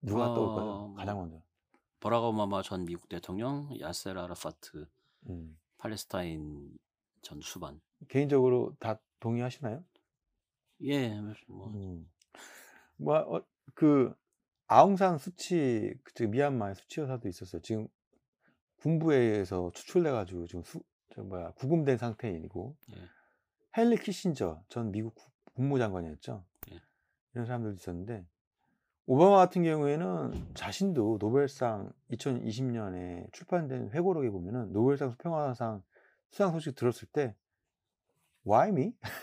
누가 0.00 0.30
어, 0.30 0.34
떠올까요? 0.34 0.64
뭐, 0.64 0.94
가장 0.94 1.18
먼저. 1.18 1.42
버락 2.00 2.24
오바마 2.24 2.62
전 2.62 2.86
미국 2.86 3.08
대통령, 3.10 3.68
야셀 3.78 4.16
아라파트 4.16 4.86
음. 5.28 5.58
팔레스타인 5.76 6.78
전 7.22 7.40
수반. 7.40 7.80
개인적으로 8.08 8.74
다 8.78 9.00
동의하시나요? 9.20 9.84
예, 10.82 11.10
뭐 11.46 11.68
음. 11.68 12.10
뭐, 12.96 13.16
어, 13.18 13.44
그, 13.74 14.14
아웅산 14.66 15.18
수치, 15.18 15.94
그, 16.04 16.22
미얀마의 16.22 16.74
수치 16.74 17.00
여사도 17.00 17.28
있었어요. 17.28 17.60
지금 17.62 17.88
군부에서 18.78 19.70
추출돼가지고 19.74 20.46
지금 20.46 20.62
수, 20.62 20.82
저 21.14 21.22
뭐야, 21.22 21.52
구금된 21.52 21.98
상태이고, 21.98 22.76
예. 22.94 23.02
헨리 23.76 23.96
키신저 23.96 24.62
전 24.68 24.90
미국 24.90 25.14
국- 25.14 25.30
국무장관이었죠. 25.54 26.44
예. 26.72 26.80
이런 27.34 27.46
사람들도 27.46 27.74
있었는데, 27.76 28.26
오바마 29.06 29.36
같은 29.36 29.62
경우에는 29.64 30.54
자신도 30.54 31.18
노벨상 31.20 31.92
2020년에 32.12 33.32
출판된 33.32 33.90
회고록에 33.90 34.30
보면은 34.30 34.72
노벨상 34.72 35.10
수평화상 35.10 35.82
수상 36.30 36.52
소식 36.52 36.74
들었을 36.74 37.08
때 37.08 37.34
why 38.46 38.68
me? 38.70 38.94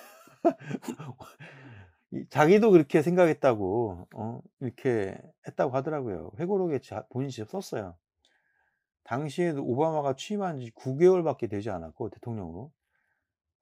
이 2.12 2.26
자기도 2.30 2.72
그렇게 2.72 3.02
생각했다고 3.02 4.08
어, 4.16 4.42
이렇게 4.62 5.18
했다고 5.48 5.76
하더라고요. 5.76 6.32
회고록에 6.40 6.80
자- 6.80 7.06
본인이 7.10 7.32
직접 7.32 7.50
썼어요. 7.50 7.96
당시에 9.04 9.52
오바마가 9.52 10.16
취임한 10.16 10.60
지 10.60 10.72
9개월밖에 10.72 11.50
되지 11.50 11.70
않았고 11.70 12.10
대통령으로 12.10 12.72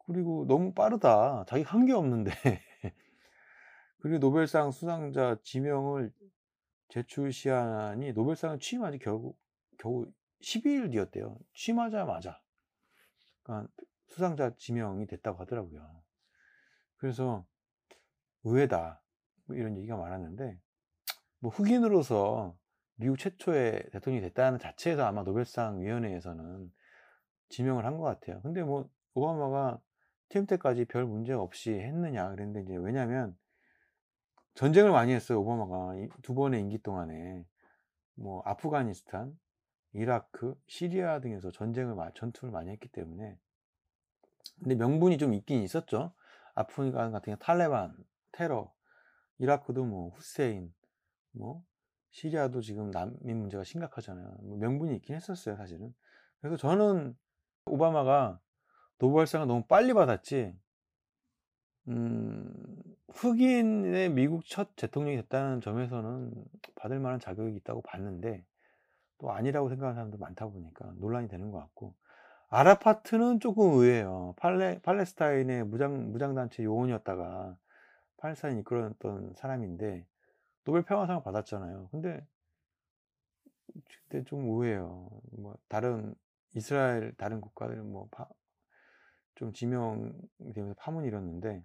그리고 0.08 0.46
너무 0.48 0.74
빠르다. 0.74 1.46
자기 1.48 1.64
한 1.64 1.86
게 1.86 1.94
없는데 1.94 2.32
그리고 4.00 4.20
노벨상 4.20 4.72
수상자 4.72 5.38
지명을 5.44 6.12
제출 6.90 7.32
시한이 7.34 8.14
노벨상을 8.14 8.60
취임한 8.60 8.92
지 8.94 9.00
겨우 9.00 9.34
겨우 9.80 10.06
12일 10.42 10.92
뒤였대요. 10.92 11.38
취임하자마자 11.56 12.40
수상자 14.08 14.56
지명이 14.58 15.08
됐다고 15.08 15.40
하더라고요. 15.42 16.04
그래서 16.98 17.46
의외다 18.44 19.02
뭐 19.46 19.56
이런 19.56 19.78
얘기가 19.78 19.98
많았는데 19.98 20.60
뭐 21.40 21.52
흑인으로서 21.52 22.58
미국 22.96 23.18
최초의 23.20 23.90
대통령이 23.92 24.22
됐다는 24.28 24.60
자체에서 24.60 25.06
아마 25.06 25.24
노벨상 25.24 25.82
위원회에서는 25.82 26.72
지명을 27.50 27.86
한 27.86 27.98
것 27.98 28.04
같아요. 28.04 28.42
근데 28.42 28.64
뭐 28.64 28.90
오바마가 29.14 29.80
취임 30.30 30.46
때까지 30.46 30.86
별 30.86 31.06
문제 31.06 31.34
없이 31.34 31.72
했느냐 31.72 32.30
그랬는데 32.30 32.62
이제 32.64 32.75
왜냐면 32.78 33.38
전쟁을 34.56 34.92
많이 34.92 35.14
했어요 35.14 35.42
오바마가 35.42 35.96
이두 35.98 36.34
번의 36.34 36.62
임기 36.62 36.80
동안에 36.80 37.46
뭐 38.16 38.42
아프가니스탄, 38.46 39.38
이라크, 39.96 40.56
시리아 40.68 41.22
등에서 41.22 41.52
전쟁을 41.52 41.96
마- 41.96 42.12
전투를 42.14 42.52
많이 42.52 42.70
했기 42.70 42.90
때문에 42.90 43.38
근데 44.60 44.75
명분이 44.75 45.18
좀 45.18 45.34
있긴 45.34 45.64
있었죠. 45.64 46.14
아프간 46.54 47.12
같은 47.12 47.25
경우 47.25 47.38
탈레반, 47.40 47.96
테러, 48.32 48.74
이라크도 49.38 49.86
뭐 49.86 50.10
후세인, 50.10 50.74
뭐 51.32 51.64
시리아도 52.12 52.62
지금 52.62 52.92
난민 52.92 53.38
문제가 53.38 53.64
심각하잖아요. 53.64 54.36
뭐 54.42 54.58
명분이 54.58 54.96
있긴 54.98 55.16
했었어요, 55.16 55.58
사실은. 55.58 55.94
그래서 56.40 56.58
저는 56.58 57.18
오바마가 57.66 58.40
노벨상을 59.00 59.48
너무 59.48 59.66
빨리 59.66 59.94
받았지, 59.94 60.58
음, 61.88 62.54
흑인의 63.10 64.10
미국 64.10 64.46
첫 64.46 64.75
대통령이 64.75 65.18
됐다는 65.18 65.62
점에서는 65.62 66.34
받을 66.75 67.00
만한 67.00 67.20
자격이 67.20 67.56
있다고 67.58 67.82
봤는데, 67.82 68.46
또 69.17 69.31
아니라고 69.31 69.69
생각하는 69.69 69.95
사람도 69.95 70.17
많다 70.17 70.48
보니까 70.48 70.93
논란이 70.98 71.27
되는 71.27 71.51
것 71.51 71.60
같고, 71.60 71.93
아라파트는 72.50 73.39
조금 73.39 73.74
의외예요. 73.74 74.36
팔레, 74.38 74.79
팔레스타인의 74.81 75.65
무장, 75.65 76.12
무장단체 76.12 76.63
요원이었다가 76.63 77.57
팔레스타인 78.17 78.60
이끌었던 78.60 79.34
사람인데, 79.36 80.05
노벨 80.63 80.84
평화상을 80.84 81.24
받았잖아요. 81.24 81.89
근데, 81.91 82.25
근데 84.10 84.24
좀 84.25 84.45
의외예요. 84.45 85.10
뭐, 85.31 85.55
다른, 85.67 86.15
이스라엘, 86.53 87.13
다른 87.15 87.41
국가들은 87.41 87.86
뭐, 87.91 88.07
파, 88.12 88.27
좀 89.36 89.53
지명되면서 89.53 90.75
파문이 90.77 91.07
일었는데, 91.07 91.63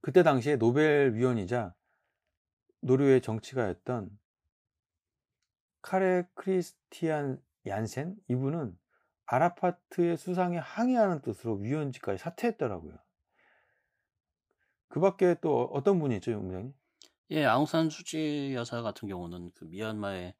그때 0.00 0.22
당시에 0.22 0.56
노벨 0.56 1.14
위원이자 1.14 1.74
노르웨이 2.80 3.20
정치가였던 3.20 4.18
카레 5.82 6.24
크리스티안 6.34 7.42
얀센 7.66 8.16
이분은 8.28 8.76
아라파트의 9.26 10.16
수상에 10.16 10.58
항의하는 10.58 11.22
뜻으로 11.22 11.54
위원직까지 11.56 12.18
사퇴했더라고요. 12.22 12.96
그 14.88 14.98
밖에 15.00 15.36
또 15.40 15.70
어떤 15.72 16.00
분이 16.00 16.16
있죠, 16.16 16.32
용무장님? 16.32 16.74
예, 17.30 17.44
아웅산 17.44 17.90
수지 17.90 18.52
여사 18.54 18.82
같은 18.82 19.08
경우는 19.08 19.52
그 19.54 19.64
미얀마의 19.64 20.34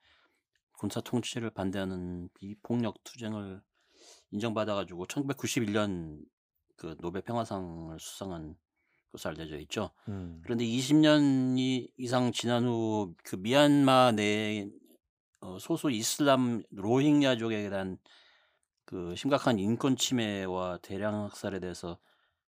군사 0.73 1.01
통치를 1.01 1.51
반대하는 1.51 2.29
비폭력 2.35 3.05
투쟁을 3.05 3.63
인정받아가지고 4.33 5.07
1991년 5.07 6.21
그 6.77 6.97
노벨 7.01 7.23
평화상을 7.23 7.97
수상한 8.01 8.57
것으로 9.13 9.35
알려져 9.35 9.59
있죠. 9.59 9.91
음, 10.09 10.41
그런데 10.43 10.65
20년 10.65 11.57
이상 11.97 12.33
지난 12.33 12.65
후 12.65 13.15
그 13.23 13.37
미얀마 13.37 14.13
내 14.13 14.69
어, 15.41 15.59
소수 15.59 15.91
이슬람 15.91 16.63
로힝야족에 16.71 17.69
대한 17.71 17.99
그 18.85 19.15
심각한 19.17 19.59
인권 19.59 19.97
침해와 19.97 20.79
대량 20.83 21.25
학살에 21.25 21.61
대해서 21.61 21.99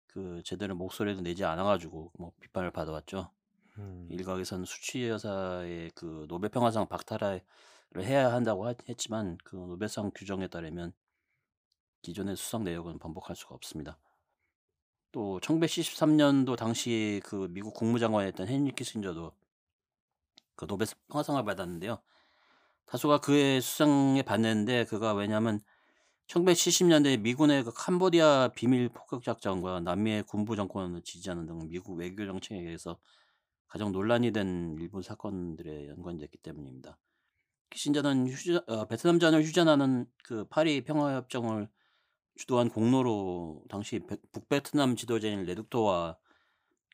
그 0.07 0.43
제대로 0.45 0.75
목소리도 0.75 1.23
내지 1.23 1.45
않아가지고 1.45 2.13
뭐 2.19 2.33
비판을 2.41 2.71
받아왔죠. 2.73 3.31
음, 3.79 4.09
일각에서는 4.11 4.65
수치 4.67 5.09
여사의 5.09 5.93
그 5.95 6.27
노벨 6.29 6.51
평화상 6.51 6.89
박탈을 6.89 7.43
해야 7.99 8.33
한다고 8.33 8.67
하- 8.67 8.75
했지만 8.89 9.39
그 9.45 9.57
노벨상 9.57 10.11
규정에 10.15 10.49
따르면 10.49 10.93
기존의 12.03 12.37
수상 12.37 12.65
내역은 12.65 12.99
번복할 12.99 13.35
수가 13.37 13.55
없습니다. 13.55 13.99
또 15.13 15.41
1973년도 15.41 16.57
당시 16.57 17.21
그 17.25 17.49
미국 17.51 17.75
국무장관이었던 17.75 18.49
헨리 18.49 18.73
키신저도 18.73 19.33
그 20.57 20.67
노벨 20.67 20.87
평화상을 21.09 21.45
받았는데요. 21.45 22.01
다수가 22.87 23.19
그의 23.19 23.61
수상에 23.61 24.23
반대했는데 24.23 24.85
그가 24.87 25.15
왜냐하면 25.15 25.61
1970년대 26.27 27.17
미군의 27.19 27.65
그 27.65 27.73
캄보디아 27.75 28.53
비밀 28.55 28.89
폭격 28.89 29.23
작전과 29.23 29.81
남미의 29.81 30.25
군부 30.25 30.57
정권을 30.57 31.03
지지하는 31.03 31.47
등 31.47 31.69
미국 31.69 31.97
외교 31.99 32.25
정책에 32.27 32.61
의해서 32.61 32.99
가장 33.69 33.93
논란이 33.93 34.33
된 34.33 34.77
일본 34.79 35.03
사건들에 35.03 35.89
연관됐기 35.89 36.39
때문입니다. 36.39 36.99
키신저는 37.71 38.29
휴전, 38.29 38.63
어, 38.69 38.87
베트남전을 38.87 39.45
휴전하는 39.45 40.07
그 40.25 40.45
파리 40.49 40.85
평화협정을 40.85 41.69
주도한 42.37 42.71
공로로 42.71 43.65
당시 43.69 44.01
베- 44.01 44.17
북베트남 44.33 44.97
지도자인 44.97 45.45
레둑토와 45.45 46.19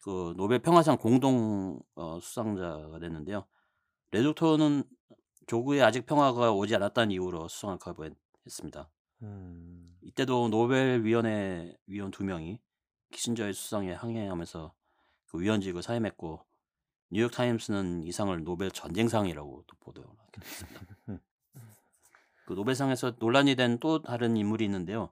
그 0.02 0.34
노벨 0.36 0.60
평화상 0.60 0.96
공동 0.98 1.80
어, 1.96 2.20
수상자가 2.20 2.98
됐는데요. 3.00 3.46
레둑토는 4.12 4.84
조국에 5.48 5.80
아직 5.82 6.04
평화가 6.04 6.52
오지 6.52 6.76
않았다는 6.76 7.10
이유로 7.10 7.48
수상을 7.48 7.78
거부했습니다. 7.78 8.90
음, 9.22 9.96
이때도 10.02 10.48
노벨 10.50 11.02
위원회 11.04 11.74
위원 11.86 12.10
두 12.10 12.22
명이 12.22 12.60
키신저의 13.10 13.54
수상에 13.54 13.92
항의하면서 13.94 14.74
그 15.26 15.40
위원직을 15.40 15.82
사임했고 15.82 16.44
뉴욕 17.10 17.32
타임스는 17.32 18.04
이 18.04 18.12
상을 18.12 18.44
노벨 18.44 18.70
전쟁상이라고 18.70 19.64
또 19.66 19.76
보도하게 19.80 20.18
됐습니다. 20.32 20.96
그 22.46 22.52
노벨상에서 22.52 23.14
논란이 23.18 23.56
된 23.56 23.78
또 23.80 24.02
다른 24.02 24.36
인물이 24.36 24.64
있는데요. 24.66 25.10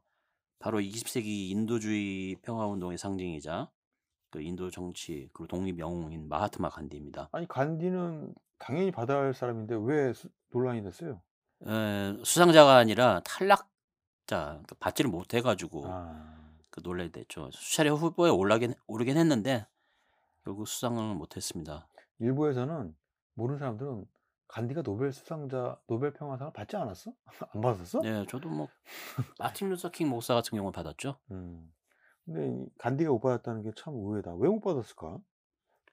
바로 0.59 0.81
20세기 0.81 1.51
인도주의 1.51 2.37
평화운동의 2.43 2.99
상징이자 2.99 3.71
그 4.31 4.43
인도 4.43 4.71
정치 4.71 5.31
그리고 5.33 5.47
독립 5.47 5.79
영웅인 5.79 6.29
마하트마 6.29 6.69
간디입니다. 6.69 7.31
아니 7.33 7.49
간디는 7.49 8.35
당연히 8.59 8.91
받아야 8.91 9.19
할 9.19 9.35
사람인데 9.35 9.77
왜 9.81 10.13
수- 10.13 10.29
논란이 10.51 10.83
됐어요? 10.83 11.21
에, 11.67 12.17
수상자가 12.25 12.77
아니라 12.77 13.21
탈락자 13.25 13.67
그러니까 14.29 14.75
받지를 14.79 15.11
못해가지고 15.11 15.85
아, 15.87 16.51
그 16.71 16.81
논란이 16.83 17.13
됐죠. 17.13 17.51
수차례 17.53 17.91
후보에 17.91 18.31
올라긴 18.31 18.75
오르긴 18.87 19.17
했는데 19.17 19.67
결국 20.45 20.67
수상을 20.69 21.15
못했습니다. 21.15 21.89
일부에서는 22.19 22.97
모르는 23.35 23.59
사람들은 23.59 24.07
간디가 24.49 24.83
노벨 24.83 25.13
수상자 25.13 25.79
노벨 25.87 26.13
평화상을 26.13 26.53
받지 26.53 26.77
않았어? 26.77 27.13
안 27.53 27.61
받았어? 27.61 28.01
네, 28.01 28.25
저도 28.27 28.49
뭐 28.49 28.69
마틴 29.39 29.69
루서 29.71 29.91
킹 29.91 30.09
목사 30.09 30.35
같은 30.35 30.57
경우는 30.57 30.73
받았죠. 30.73 31.19
음. 31.33 31.73
근데 32.25 32.49
이 32.49 32.67
간디가 32.79 33.11
못 33.11 33.21
받았다는 33.21 33.63
게 33.63 33.71
참 33.77 33.95
의외다. 33.95 34.35
왜 34.37 34.49
못 34.49 34.61
받았을까? 34.61 35.19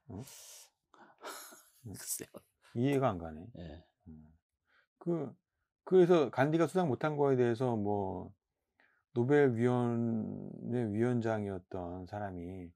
글쎄요. 1.84 2.28
이해가 2.76 3.10
안 3.10 3.18
가네. 3.18 3.46
예. 3.60 3.84
음. 4.08 4.34
그 4.98 5.34
그래서 5.84 6.30
간디가 6.30 6.68
수상 6.68 6.88
못한 6.88 7.18
거에 7.18 7.36
대해서 7.36 7.76
뭐 7.76 8.34
노벨 9.14 9.56
위원회 9.56 10.92
위원장이었던 10.92 12.08
사람이 12.08 12.72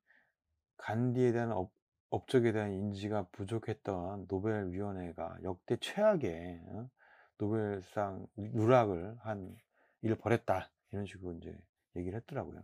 간디에 0.77 1.31
대한 1.31 1.51
업, 1.51 1.71
업적에 2.09 2.51
대한 2.51 2.73
인지가 2.73 3.27
부족했던 3.31 4.27
노벨 4.27 4.71
위원회가 4.71 5.37
역대 5.43 5.77
최악의 5.77 6.61
어? 6.67 6.89
노벨상 7.37 8.27
누락을 8.35 9.15
한 9.19 9.55
일을 10.01 10.15
벌였다 10.17 10.69
이런 10.91 11.05
식으로 11.05 11.33
이제 11.33 11.57
얘기를 11.95 12.17
했더라고요. 12.19 12.63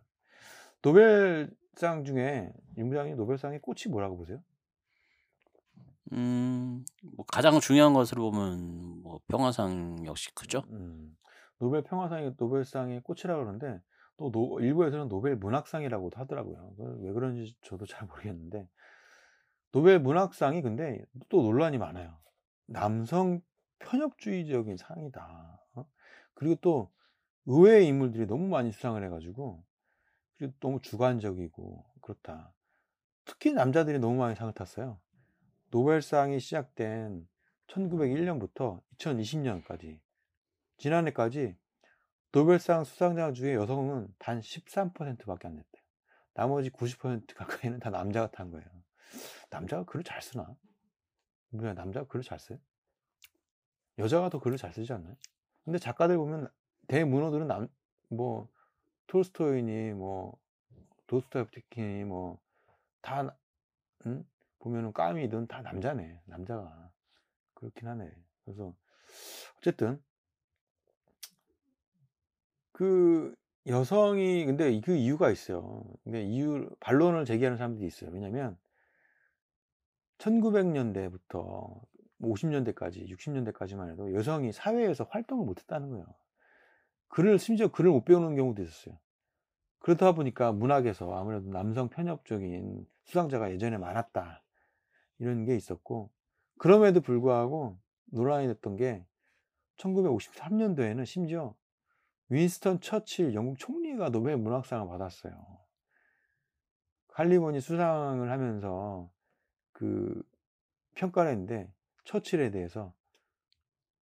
노벨상 0.81 2.03
중에 2.05 2.51
임 2.77 2.89
부장님 2.89 3.15
노벨상의 3.15 3.59
꽃이 3.59 3.83
뭐라고 3.89 4.17
보세요? 4.17 4.43
음, 6.11 6.83
뭐 7.15 7.25
가장 7.25 7.59
중요한 7.59 7.93
것으로 7.93 8.31
보면 8.31 9.01
뭐 9.01 9.19
평화상 9.27 10.05
역시 10.05 10.33
크죠. 10.35 10.63
음, 10.71 11.15
노벨 11.59 11.83
평화상이 11.83 12.31
노벨상의 12.37 13.01
꽃이라 13.01 13.35
그러는데 13.37 13.81
또 14.17 14.31
노- 14.31 14.59
일부에서는 14.59 15.07
노벨 15.07 15.35
문학상이라고도 15.37 16.19
하더라고요. 16.19 16.75
그왜 16.77 17.13
그런지 17.13 17.55
저도 17.61 17.85
잘 17.85 18.07
모르겠는데 18.07 18.67
노벨 19.71 19.99
문학상이 19.99 20.61
근데 20.61 21.03
또 21.29 21.41
논란이 21.41 21.77
많아요. 21.77 22.19
남성 22.67 23.41
편협주의적인 23.79 24.77
상이다. 24.77 25.59
어? 25.75 25.85
그리고 26.33 26.55
또 26.61 26.91
의외의 27.45 27.87
인물들이 27.87 28.25
너무 28.27 28.47
많이 28.47 28.71
수상을 28.71 29.03
해가지고 29.03 29.63
그리고 30.37 30.53
너무 30.59 30.81
주관적이고 30.81 31.85
그렇다. 32.01 32.53
특히 33.25 33.53
남자들이 33.53 33.99
너무 33.99 34.17
많이 34.17 34.35
상을 34.35 34.53
탔어요. 34.53 34.99
노벨상이 35.73 36.39
시작된 36.39 37.27
1901년부터 37.65 38.79
2020년까지 38.99 39.99
지난해까지 40.77 41.57
노벨상 42.31 42.83
수상자 42.83 43.33
중에 43.33 43.55
여성은 43.55 44.13
단 44.19 44.39
13%밖에 44.39 45.47
안 45.47 45.55
됐대요. 45.55 45.83
나머지 46.35 46.69
90% 46.69 47.33
가까이는 47.33 47.79
다 47.79 47.89
남자가 47.89 48.29
탄 48.29 48.51
거예요. 48.51 48.67
남자가 49.49 49.83
글을 49.85 50.03
잘 50.03 50.21
쓰나? 50.21 50.55
뭐야, 51.49 51.73
남자가 51.73 52.05
글을 52.05 52.23
잘 52.23 52.37
써요? 52.37 52.59
여자가 53.97 54.29
더 54.29 54.39
글을 54.39 54.57
잘 54.57 54.71
쓰지 54.73 54.93
않나요? 54.93 55.15
근데 55.65 55.79
작가들 55.79 56.17
보면 56.17 56.51
대문호들은 56.87 57.47
남, 57.47 57.67
뭐, 58.09 58.47
톨스토이니, 59.07 59.93
뭐, 59.93 60.37
도스토옙스키니, 61.07 62.03
뭐, 62.03 62.39
다, 63.01 63.35
응? 64.05 64.23
보면은 64.63 64.93
까미든 64.93 65.47
다 65.47 65.61
남자네. 65.61 66.21
남자가. 66.25 66.89
그렇긴 67.53 67.89
하네. 67.89 68.09
그래서, 68.45 68.73
어쨌든, 69.57 70.01
그 72.71 73.35
여성이 73.67 74.45
근데 74.45 74.79
그 74.79 74.95
이유가 74.95 75.29
있어요. 75.29 75.83
근데 76.03 76.23
이유 76.23 76.69
반론을 76.79 77.25
제기하는 77.25 77.57
사람들이 77.57 77.85
있어요. 77.85 78.09
왜냐면 78.11 78.57
1900년대부터 80.17 81.81
50년대까지, 82.21 83.09
60년대까지만 83.09 83.91
해도 83.91 84.13
여성이 84.13 84.53
사회에서 84.53 85.07
활동을 85.09 85.45
못 85.45 85.59
했다는 85.59 85.89
거예요. 85.89 86.05
글을 87.09 87.37
심지어 87.37 87.67
글을 87.67 87.91
못 87.91 88.05
배우는 88.05 88.35
경우도 88.35 88.63
있었어요. 88.63 88.97
그러다 89.79 90.13
보니까 90.13 90.53
문학에서 90.53 91.13
아무래도 91.13 91.49
남성 91.49 91.89
편협적인 91.89 92.87
수상자가 93.03 93.51
예전에 93.51 93.77
많았다. 93.77 94.42
이런 95.19 95.45
게 95.45 95.55
있었고 95.55 96.11
그럼에도 96.57 97.01
불구하고 97.01 97.77
논란이 98.05 98.47
됐던 98.47 98.75
게 98.75 99.05
1953년도에는 99.77 101.05
심지어 101.05 101.55
윈스턴 102.29 102.79
처칠 102.79 103.33
영국 103.33 103.57
총리가 103.57 104.09
노벨 104.09 104.37
문학상을 104.37 104.87
받았어요. 104.87 105.33
칼리본이 107.09 107.61
수상을 107.61 108.29
하면서 108.31 109.11
그 109.71 110.23
평가를 110.95 111.31
했는데 111.31 111.71
처칠에 112.05 112.51
대해서 112.51 112.93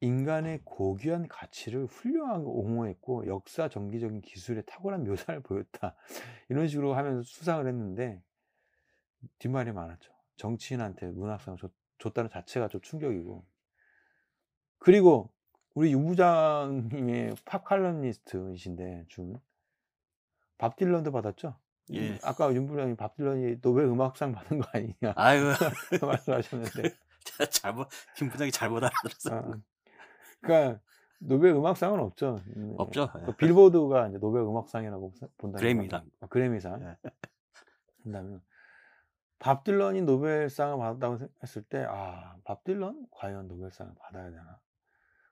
인간의 0.02 0.62
고귀한 0.64 1.28
가치를 1.28 1.86
훌륭하게 1.86 2.44
옹호했고 2.46 3.28
역사 3.28 3.68
정기적인 3.68 4.22
기술의 4.22 4.64
탁월한 4.66 5.04
묘사를 5.06 5.42
보였다. 5.42 5.96
이런 6.50 6.68
식으로 6.68 6.94
하면서 6.94 7.24
수상을 7.24 7.66
했는데 7.66 8.22
뒷말이 9.40 9.72
많았죠. 9.72 10.17
정치인한테 10.38 11.08
문학상을 11.08 11.60
줬, 11.60 11.72
줬다는 12.00 12.30
자체가 12.30 12.68
좀 12.70 12.82
충격이고 12.82 13.46
그리고 14.80 15.32
우리 15.74 15.92
윤 15.92 16.00
부장님 16.00 17.36
팝 17.46 17.64
칼럼니스트이신데 17.66 19.06
준 19.10 19.40
밥 20.58 20.76
딜런도 20.76 21.12
받았죠? 21.12 21.56
예. 21.94 22.18
아까 22.24 22.54
윤 22.54 22.68
부장님 22.68 22.96
밥 22.96 23.16
딜런이 23.16 23.62
노벨 23.62 23.86
음악상 23.86 24.34
받은 24.34 24.60
거 24.60 24.68
아니냐 24.74 25.14
아이고 25.16 25.46
말씀하셨는데 26.06 26.96
잘못 27.52 27.88
김 28.16 28.30
부장이 28.30 28.52
잘못 28.52 28.84
알아들었어. 28.84 29.36
아, 29.36 29.54
그러니까 30.42 30.82
노벨 31.20 31.52
음악상은 31.52 32.00
없죠. 32.00 32.42
음, 32.56 32.74
없죠. 32.78 33.12
그 33.26 33.36
빌보드가 33.36 34.10
이제 34.10 34.18
노벨 34.18 34.42
음악상이라고 34.44 35.14
본다. 35.38 35.60
그래미상. 35.60 36.10
아, 36.22 36.28
그래미상. 36.28 36.82
예. 36.82 37.10
한다면 38.04 38.42
밥 39.40 39.64
딜런이 39.64 40.02
노벨상을 40.02 40.78
받았다고 40.78 41.18
생- 41.18 41.30
했을 41.44 41.62
때, 41.64 41.86
아, 41.88 42.36
밥 42.44 42.64
딜런 42.64 43.06
과연 43.12 43.48
노벨상을 43.48 43.94
받아야 44.00 44.30
되나? 44.32 44.60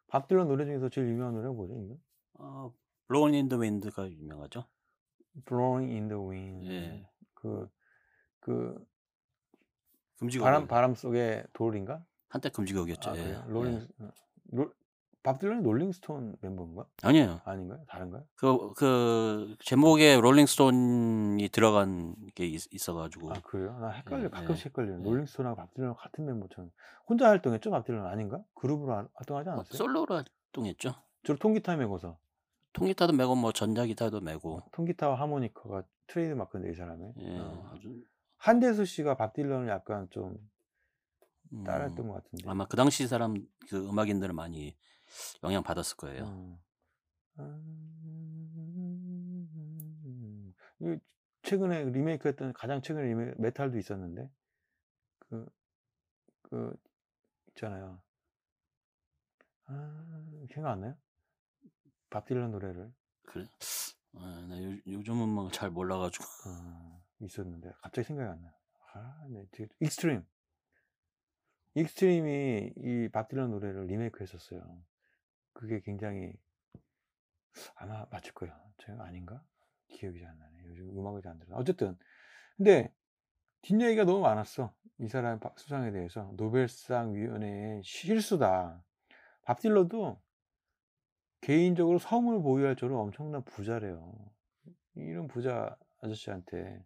밥 0.07 0.27
딜런 0.27 0.47
노래 0.47 0.65
중에서 0.65 0.89
제일 0.89 1.07
유명한 1.09 1.33
노래가 1.33 1.53
뭐죠? 1.53 1.73
이거? 1.79 1.97
어, 2.35 2.73
Blowin' 3.07 3.33
in 3.33 3.43
the 3.43 3.57
Wind가 3.57 4.09
유명하죠. 4.11 4.65
Blowin' 5.45 5.91
in 5.91 6.07
the 6.07 6.21
Wind. 6.21 6.67
예. 6.71 7.09
그, 7.33 7.69
그 8.39 8.85
금지곡 10.19 10.45
바람 10.45 10.67
바람 10.67 10.95
속의 10.95 11.45
돌인가? 11.53 12.05
한때 12.29 12.49
금지곡이었죠. 12.49 13.09
아, 13.09 13.17
예. 13.17 13.41
Rolling 13.47 13.73
예. 14.01 14.05
어, 14.05 14.11
롤, 14.51 14.73
밥 15.25 15.39
딜런이 15.39 15.63
Rolling 15.63 16.05
Stone 16.05 16.35
멤버인가? 16.41 16.85
아니에요. 17.01 17.41
아닌가요? 17.45 17.83
다른가요? 17.89 18.23
그, 18.35 18.73
그, 18.75 19.55
제목에 19.59 20.19
Rolling 20.21 20.90
Stone이 20.90 21.49
들어간 21.49 22.15
게 22.35 22.45
있, 22.45 22.61
어가지고 22.87 23.31
아 23.33 23.41
그래요? 23.41 23.75
나 23.79 23.89
헷갈려 23.89 24.25
예, 24.25 24.29
가끔씩 24.29 24.65
예. 24.65 24.69
헷갈려요. 24.69 24.99
예. 24.99 25.03
Rolling 25.03 25.26
Stone하고 25.26 25.55
밥 25.55 25.73
딜런 25.73 25.95
같은 25.95 26.25
멤버처럼 26.25 26.69
혼자 27.09 27.27
활동했죠? 27.29 27.71
밥 27.71 27.85
딜런 27.85 28.05
아닌가? 28.05 28.39
그룹으로 28.53 28.93
하- 28.93 29.07
활동하지 29.15 29.49
어, 29.49 29.53
않았어요? 29.53 29.75
솔로로 29.75 30.15
활동했죠. 30.15 30.93
주로 31.23 31.39
통기타 31.39 31.75
메고서 31.77 32.19
통기타도 32.73 33.13
메고 33.13 33.35
뭐 33.35 33.51
전자기타도 33.51 34.21
메고 34.21 34.61
통기타와 34.73 35.15
하모니카가 35.21 35.83
트레이드 36.05 36.33
마크인데 36.33 36.69
이 36.69 36.75
사람의 36.75 37.13
예, 37.17 37.39
어. 37.39 37.71
아주 37.73 37.95
한대수 38.37 38.85
씨가 38.85 39.15
밥 39.17 39.33
딜런을 39.33 39.69
약간 39.69 40.07
좀 40.11 40.37
음, 41.51 41.63
따라했던 41.63 42.07
것 42.07 42.13
같은데 42.13 42.43
아마 42.47 42.67
그 42.67 42.77
당시 42.77 43.07
사람 43.07 43.43
그 43.69 43.87
음악인들은 43.89 44.35
많이 44.35 44.75
영향 45.43 45.63
받았을 45.63 45.97
거예요. 45.97 46.25
어. 46.25 46.59
음, 50.05 50.53
이 50.81 50.97
최근에 51.43 51.85
리메이크했던 51.91 52.53
가장 52.53 52.81
최근에 52.81 53.05
리메 53.07 53.33
메탈도 53.37 53.77
있었는데 53.77 54.29
그 55.29 55.45
그 56.43 56.75
있잖아요. 57.49 58.01
아, 59.65 60.25
생각 60.53 60.71
안 60.71 60.81
나요? 60.81 60.95
밥 62.09 62.25
딜런 62.25 62.51
노래를 62.51 62.91
그래. 63.23 63.45
아, 64.13 64.45
나 64.47 64.61
요, 64.63 64.77
요즘은 64.87 65.27
뭐잘 65.29 65.71
몰라가지고 65.71 66.23
어, 66.47 67.03
있었는데 67.21 67.71
갑자기 67.81 68.07
생각이 68.07 68.29
안 68.29 68.41
나요. 68.41 68.53
아, 68.93 69.25
네, 69.29 69.45
되게 69.51 69.69
익스트림. 69.79 70.23
익스트림이 71.75 72.73
이 72.77 73.09
밥 73.11 73.27
딜런 73.27 73.51
노래를 73.51 73.85
리메이크했었어요. 73.87 74.81
그게 75.55 75.81
굉장히 75.81 76.33
아마 77.75 78.05
맞을 78.11 78.33
거예요. 78.33 78.53
제가 78.77 79.03
아닌가? 79.05 79.43
기억이 79.89 80.19
잘 80.19 80.29
안 80.29 80.37
나네. 80.39 80.63
요즘 80.65 80.89
음악을 80.97 81.21
잘 81.21 81.31
안 81.31 81.39
들어. 81.39 81.55
어쨌든 81.57 81.97
근데 82.57 82.93
뒷얘기가 83.63 84.05
너무 84.05 84.21
많았어. 84.21 84.73
이 84.99 85.07
사람 85.07 85.39
바- 85.39 85.53
수상에 85.57 85.91
대해서 85.91 86.31
노벨상 86.37 87.15
위원회의 87.15 87.81
실수다. 87.83 88.83
밥 89.43 89.59
딜런도 89.61 90.21
개인적으로 91.41 91.97
섬을 91.99 92.41
보유할 92.41 92.75
정도로 92.75 92.99
엄청난 93.01 93.43
부자래요. 93.43 94.13
이런 94.95 95.27
부자 95.27 95.77
아저씨한테 96.01 96.83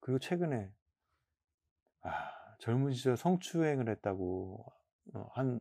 그리고 0.00 0.18
최근에 0.18 0.72
아, 2.02 2.10
젊은 2.60 2.92
시절 2.92 3.16
성추행을 3.16 3.88
했다고 3.88 4.64
어, 5.14 5.28
한 5.34 5.60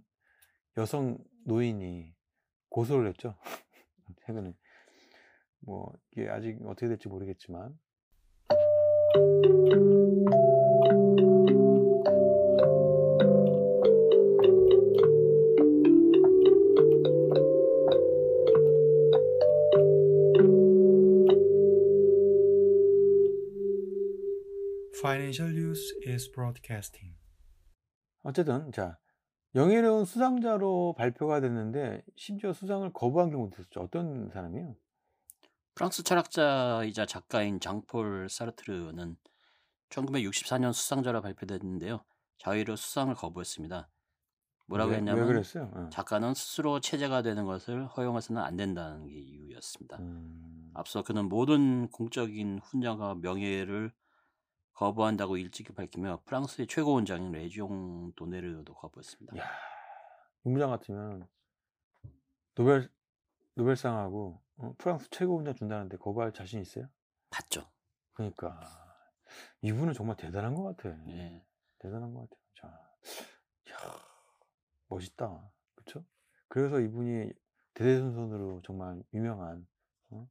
여성 0.78 1.18
노인이 1.46 2.15
고소를 2.76 3.08
했죠. 3.08 3.36
최근에 4.26 4.54
뭐 5.60 5.94
이게 6.12 6.28
아직 6.28 6.60
어떻게 6.66 6.90
될지 6.90 7.08
모르겠지만 7.08 7.80
Financial 25.00 25.54
News 25.54 25.96
is 26.06 26.30
broadcasting. 26.30 27.16
어쨌든 28.24 28.70
자 28.74 29.00
영예로운 29.56 30.04
수상자로 30.04 30.96
발표가 30.98 31.40
됐는데 31.40 32.04
심지어 32.18 32.52
수상을 32.52 32.92
거부한 32.92 33.32
경우도 33.32 33.56
있었죠. 33.56 33.80
어떤 33.80 34.30
사람이요? 34.30 34.76
프랑스 35.74 36.04
철학자이자 36.04 37.06
작가인 37.06 37.62
장폴 37.62 38.28
사르트르는 38.30 39.16
1964년 39.90 40.74
수상자로 40.74 41.22
발표됐는데요. 41.22 42.04
자의로 42.38 42.76
수상을 42.76 43.14
거부했습니다. 43.16 43.90
뭐라고 44.68 44.90
왜, 44.90 44.96
왜 44.96 44.98
했냐면 45.00 45.28
그랬어요? 45.28 45.72
예. 45.78 45.90
작가는 45.90 46.34
스스로 46.34 46.82
체제가 46.82 47.22
되는 47.22 47.46
것을 47.46 47.88
허용해서는 47.88 48.42
안 48.42 48.58
된다는 48.58 49.08
게 49.08 49.14
이유였습니다. 49.14 49.98
음, 50.00 50.72
앞서 50.74 51.04
그는 51.04 51.30
모든 51.30 51.88
공적인 51.90 52.60
훈장과 52.64 53.16
명예를 53.22 53.94
거부한다고 54.76 55.38
일찍이 55.38 55.74
밝히며 55.74 56.22
프랑스의 56.26 56.68
최고 56.68 56.94
원장인 56.94 57.32
레지옹 57.32 58.14
도네르도 58.16 58.74
거부했습니다. 58.76 59.38
야, 59.38 59.50
본부장 60.44 60.70
같으면 60.70 61.28
노벨 62.56 62.90
노벨상하고 63.56 64.42
어, 64.58 64.76
프랑스 64.78 65.10
최고 65.10 65.38
훈장 65.38 65.56
준다는데 65.56 65.98
거부할 65.98 66.34
자신 66.34 66.62
있어요? 66.62 66.88
봤죠. 67.30 67.70
그러니까 68.14 68.60
이분은 69.62 69.94
정말 69.94 70.18
대단한 70.18 70.54
것 70.56 70.64
같아. 70.64 70.90
예. 71.08 71.44
대단한 71.80 72.14
것 72.14 72.30
같아요. 72.30 72.42
자, 72.56 72.68
야, 73.72 74.00
멋있다. 74.88 75.52
그렇죠? 75.74 76.06
그래서 76.48 76.80
이분이 76.80 77.32
대대손손으로 77.74 78.62
정말 78.66 79.02
유명한 79.14 79.68
어? 80.10 80.28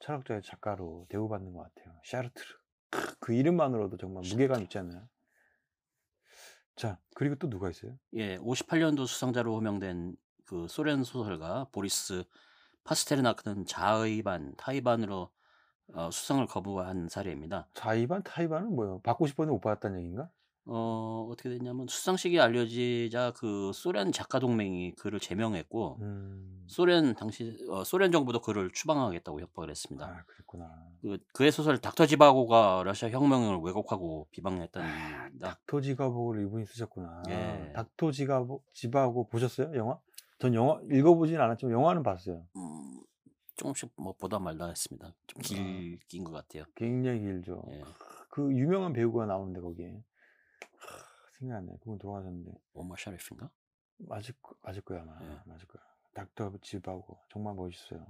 철학자의 0.00 0.42
작가로 0.42 1.06
대우받는 1.08 1.52
것 1.52 1.62
같아요. 1.74 2.00
샤르트르. 2.04 2.61
크, 2.92 3.16
그 3.18 3.32
이름만으로도 3.32 3.96
정말 3.96 4.22
무게감 4.28 4.62
있잖아요. 4.64 5.08
자, 6.76 6.98
그리고 7.14 7.34
또 7.36 7.48
누가 7.48 7.70
있어요? 7.70 7.98
예, 8.14 8.38
58년도 8.38 9.06
수상자로 9.06 9.56
호명된 9.56 10.14
그 10.44 10.66
소련 10.68 11.02
소설가 11.02 11.66
보리스 11.72 12.24
파스테르나크는 12.84 13.64
자의반, 13.64 14.54
타이반으로 14.56 15.30
어, 15.94 16.10
수상을 16.10 16.44
거부한 16.46 17.08
사례입니다. 17.08 17.68
자이반, 17.74 18.22
타이반은 18.22 18.74
뭐예요? 18.74 19.00
받고 19.00 19.26
싶었는데 19.26 19.52
못 19.52 19.60
받았다는 19.60 19.98
얘기인가? 19.98 20.30
어, 20.64 21.28
어떻게 21.30 21.48
됐냐면 21.48 21.86
수상식이 21.88 22.38
알려지자 22.40 23.32
그 23.36 23.72
소련 23.74 24.12
작가 24.12 24.38
동맹이 24.38 24.94
그를 24.94 25.18
제명했고 25.18 25.98
음, 26.00 26.64
소련 26.68 27.14
당시 27.14 27.56
어, 27.68 27.82
소련 27.82 28.12
정부도 28.12 28.40
그를 28.40 28.70
추방하겠다고 28.70 29.40
협박을 29.40 29.70
했습니다. 29.70 30.06
아, 30.06 30.22
그랬구나. 30.24 30.70
그, 31.00 31.18
그의 31.32 31.50
소설 31.50 31.78
닥터 31.78 32.06
지바고가 32.06 32.82
러시아 32.84 33.10
혁명을 33.10 33.58
왜곡하고 33.62 34.28
비방했다는 34.30 34.88
아. 34.88 35.30
닥터 35.40 35.80
지가복을 35.80 36.44
이분이 36.44 36.64
쓰셨구나. 36.66 37.24
예. 37.30 37.72
닥터 37.74 38.12
지가복, 38.12 38.64
지바고 38.72 39.26
보셨어요? 39.26 39.74
영화? 39.74 39.98
전 40.38 40.54
영화 40.54 40.80
읽어보진 40.90 41.40
않았지만 41.40 41.72
영화는 41.72 42.04
봤어요. 42.04 42.44
음, 42.56 43.02
조금씩 43.56 43.92
뭐 43.96 44.14
보다 44.18 44.38
말다 44.38 44.68
했습니다. 44.68 45.12
좀 45.26 45.42
길긴 45.42 46.22
것 46.22 46.32
같아요. 46.32 46.64
굉장히 46.76 47.20
길죠. 47.20 47.64
예. 47.72 47.82
그 48.28 48.52
유명한 48.54 48.92
배우가 48.92 49.26
나오는데 49.26 49.60
거기에 49.60 49.88
하, 49.88 50.11
생각 51.42 51.56
안 51.56 51.66
나. 51.66 51.72
그분 51.80 51.98
돌아가셨는데 51.98 52.52
오마 52.74 52.94
샤리프인가? 52.96 53.50
맞을 53.98 54.32
거- 54.40 54.54
맞을 54.62 54.82
거야 54.82 55.02
아마 55.02 55.18
예. 55.22 55.40
맞을 55.44 55.66
거야. 55.66 55.82
닥터 56.14 56.52
집하고 56.62 57.18
정말 57.30 57.54
멋있어요. 57.54 58.00
하, 58.00 58.06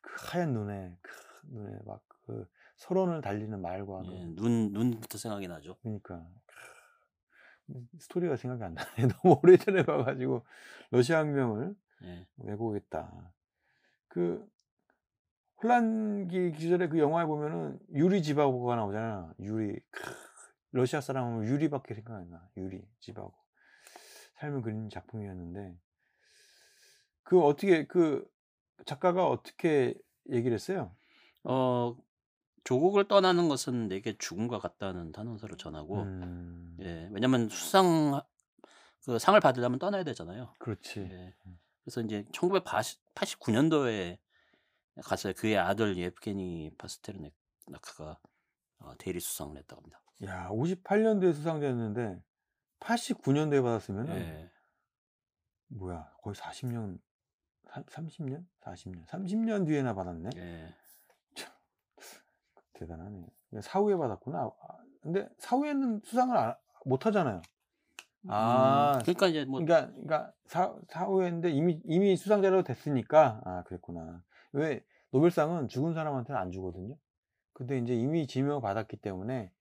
그 0.00 0.14
하얀 0.28 0.52
눈에 0.54 0.96
그 1.02 1.10
눈에 1.48 1.78
막 1.84 2.02
그 2.26 2.48
서론을 2.76 3.20
달리는 3.20 3.60
말과 3.60 4.00
그- 4.00 4.12
예, 4.14 4.24
눈 4.24 4.72
눈부터 4.72 5.18
생각이 5.18 5.46
나죠. 5.46 5.76
그러니까 5.82 6.26
음, 7.68 7.86
스토리가 7.98 8.36
생각이 8.36 8.64
안 8.64 8.72
나네. 8.74 8.84
너무 9.22 9.38
오래전에 9.42 9.84
봐가지고 9.84 10.42
러시아 10.90 11.18
혁명을 11.18 11.76
예. 12.04 12.26
왜곡했다. 12.38 13.30
그 14.08 14.48
혼란기 15.62 16.52
기절에 16.52 16.88
그 16.88 16.98
영화에 16.98 17.26
보면은 17.26 17.78
유리 17.92 18.22
지바고가 18.22 18.76
나오잖아. 18.76 19.34
유리. 19.40 19.78
크, 19.90 20.14
러시아 20.74 21.00
사람 21.00 21.26
하면 21.26 21.44
유리밖에 21.46 21.94
생각 21.94 22.16
안 22.16 22.30
나. 22.30 22.50
유리 22.56 22.82
지바고. 22.98 23.32
삶을 24.40 24.62
그린 24.62 24.90
작품이었는데 24.90 25.78
그 27.22 27.40
어떻게 27.40 27.86
그 27.86 28.28
작가가 28.84 29.28
어떻게 29.28 29.94
얘기를 30.30 30.52
했어요? 30.52 30.94
어 31.44 31.96
조국을 32.64 33.06
떠나는 33.06 33.48
것은 33.48 33.86
내게 33.86 34.18
죽음과 34.18 34.58
같다는 34.58 35.12
단언서를 35.12 35.56
전하고 35.56 36.02
음, 36.02 36.76
예, 36.80 37.08
왜냐면 37.12 37.48
수상 37.48 38.20
그 39.04 39.20
상을 39.20 39.38
받으려면 39.38 39.78
떠나야 39.78 40.02
되잖아요. 40.02 40.54
그렇지. 40.58 41.00
예. 41.00 41.34
그래서 41.84 42.00
이제 42.00 42.24
1989년도에 42.32 44.18
가서 45.04 45.32
그의 45.34 45.56
아들 45.56 45.96
예프게니 45.96 46.72
파스테르네크가 46.78 48.18
어, 48.80 48.94
대리 48.98 49.20
수상을 49.20 49.56
했다고 49.56 49.80
합니다. 49.82 50.03
야, 50.22 50.48
58년도에 50.50 51.32
수상자였는데 51.34 52.22
89년도에 52.80 53.62
받았으면 53.62 54.08
은 54.08 54.14
예. 54.16 54.50
뭐야? 55.68 56.10
거의 56.22 56.34
40년 56.34 56.98
30년? 57.66 58.44
40년. 58.60 59.06
30년 59.06 59.66
뒤에나 59.66 59.94
받았네. 59.94 60.30
예. 60.36 60.74
대단하네. 62.74 63.26
사후에 63.62 63.96
받았구나. 63.96 64.38
아, 64.38 64.78
근데 65.00 65.28
사후에는 65.38 66.00
수상을 66.04 66.36
안- 66.36 66.54
못 66.84 67.06
하잖아요. 67.06 67.40
아, 68.28 68.94
음, 68.96 69.02
그러니까 69.02 69.26
이제 69.28 69.44
뭐 69.44 69.60
그러니까, 69.60 69.90
그러니까 69.92 70.32
사, 70.46 70.74
사후에인데 70.88 71.50
이미 71.50 71.80
이미 71.84 72.16
수상자로 72.16 72.62
됐으니까 72.62 73.42
아 73.44 73.62
그랬구나. 73.64 74.22
왜 74.52 74.84
노벨상은 75.10 75.68
죽은 75.68 75.94
사람한테는 75.94 76.40
안 76.40 76.50
주거든요. 76.50 76.96
근데 77.52 77.78
이제 77.78 77.94
이미 77.94 78.26
지명을 78.26 78.60
받았기 78.62 78.96
때문에 78.98 79.52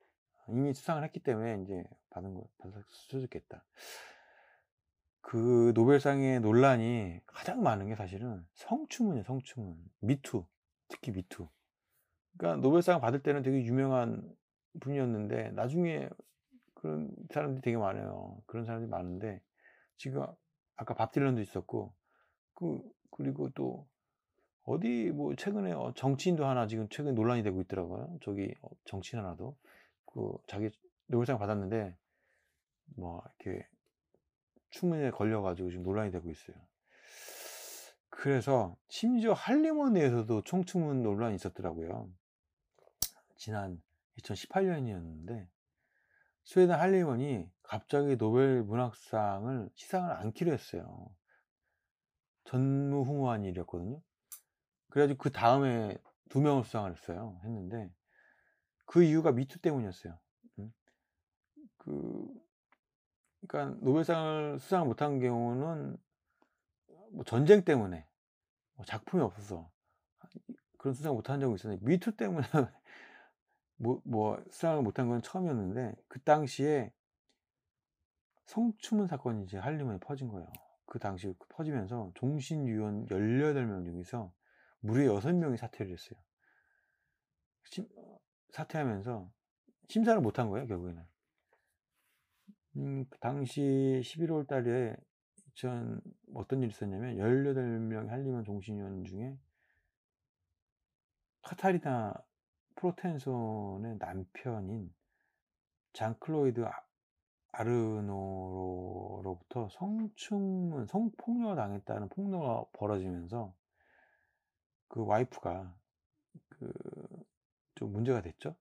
이미 0.49 0.73
수상을 0.73 1.03
했기 1.03 1.19
때문에 1.19 1.61
이제 1.63 1.83
받은 2.09 2.33
거 2.33 2.47
있겠다. 3.23 3.63
그 5.21 5.71
노벨상의 5.73 6.41
논란이 6.41 7.21
가장 7.25 7.63
많은 7.63 7.87
게 7.87 7.95
사실은 7.95 8.45
성추문이에요. 8.55 9.23
성추문, 9.23 9.77
미투, 9.99 10.45
특히 10.89 11.11
미투. 11.11 11.47
그러니까 12.37 12.61
노벨상 12.61 12.99
받을 12.99 13.23
때는 13.23 13.41
되게 13.41 13.63
유명한 13.63 14.35
분이었는데 14.79 15.51
나중에 15.51 16.09
그런 16.73 17.11
사람들이 17.31 17.61
되게 17.61 17.77
많아요. 17.77 18.41
그런 18.45 18.65
사람들이 18.65 18.89
많은데 18.89 19.41
지금 19.97 20.25
아까 20.75 20.93
밥 20.93 21.11
딜런도 21.11 21.41
있었고 21.41 21.93
그 22.53 22.81
그리고 23.11 23.49
또 23.51 23.87
어디 24.63 25.11
뭐 25.11 25.35
최근에 25.35 25.71
어, 25.73 25.93
정치인도 25.95 26.45
하나 26.45 26.67
지금 26.67 26.87
최근에 26.89 27.13
논란이 27.13 27.43
되고 27.43 27.61
있더라고요. 27.61 28.17
저기 28.21 28.53
어, 28.61 28.69
정치인 28.85 29.23
하나도 29.23 29.57
그 30.13 30.37
자기 30.47 30.69
노벨상 31.07 31.37
받았는데 31.37 31.97
뭐 32.95 33.23
이렇게 33.39 33.67
추문에 34.69 35.11
걸려가지고 35.11 35.69
지금 35.69 35.83
논란이 35.83 36.11
되고 36.11 36.29
있어요. 36.29 36.55
그래서 38.09 38.77
심지어 38.87 39.33
한림원 39.33 39.93
내에서도 39.93 40.43
총추문 40.43 41.03
논란이 41.03 41.35
있었더라고요. 41.35 42.09
지난 43.35 43.81
2018년이었는데 44.19 45.47
스웨덴 46.43 46.79
한림원이 46.79 47.49
갑자기 47.63 48.17
노벨 48.17 48.63
문학상을 48.63 49.69
시상을 49.73 50.11
않기로 50.11 50.53
했어요. 50.53 51.09
전무후무한 52.45 53.45
일이었거든요. 53.45 54.01
그래가지고 54.89 55.17
그 55.17 55.31
다음에 55.31 55.97
두 56.29 56.41
명을 56.41 56.63
수상을 56.65 56.91
했어요. 56.91 57.39
했는데 57.43 57.91
그 58.85 59.03
이유가 59.03 59.31
미투 59.31 59.59
때문이었어요. 59.59 60.17
음. 60.59 60.73
그 61.77 62.27
그러니까 63.47 63.77
노벨상을 63.81 64.59
수상을 64.59 64.87
못한 64.87 65.19
경우는 65.19 65.97
뭐 67.11 67.23
전쟁 67.25 67.63
때문에 67.63 68.07
뭐 68.75 68.85
작품이 68.85 69.21
없어서 69.21 69.69
그런 70.77 70.93
수상 70.93 71.13
못한 71.13 71.39
적이 71.39 71.55
있었는데 71.55 71.85
미투 71.85 72.15
때문에 72.15 72.47
뭐, 73.77 74.01
뭐 74.05 74.43
수상을 74.49 74.81
못한 74.81 75.07
건 75.09 75.21
처음이었는데 75.21 75.95
그 76.07 76.21
당시에 76.21 76.91
성추문 78.45 79.07
사건이 79.07 79.43
이제 79.43 79.57
한림원에 79.57 79.99
퍼진 79.99 80.27
거예요. 80.27 80.47
그 80.85 80.99
당시에 80.99 81.33
퍼지면서 81.49 82.11
종신위원 82.15 83.05
18명 83.07 83.85
중에서 83.85 84.33
무려 84.79 85.13
6명이 85.19 85.57
사퇴를 85.57 85.91
했어요. 85.91 86.19
심- 88.53 88.63
사퇴하면서 88.63 89.31
심사를 89.89 90.21
못한 90.21 90.49
거예요, 90.49 90.67
결국에는. 90.67 91.03
음, 92.77 93.05
그 93.09 93.17
당시 93.19 94.01
11월 94.03 94.45
달에 94.47 94.95
2000 95.47 95.99
어떤 96.33 96.61
일이 96.63 96.71
있었냐면 96.71 97.17
18명 97.17 98.07
한림원 98.09 98.43
종신위원 98.43 99.03
중에 99.05 99.37
카타리나 101.43 102.13
프로텐손의 102.75 103.97
남편인 103.99 104.93
장클로이드 105.93 106.65
아- 106.65 106.83
아르노로로부터 107.51 108.09
성추문, 109.69 110.87
성폭력을 110.87 111.55
당했다는 111.55 112.09
폭로가 112.09 112.65
벌어지면서 112.73 113.53
그 114.87 115.05
와이프가 115.05 115.75
그 116.49 116.73
좀 117.83 117.91
문제가 117.91 118.21
됐죠. 118.21 118.55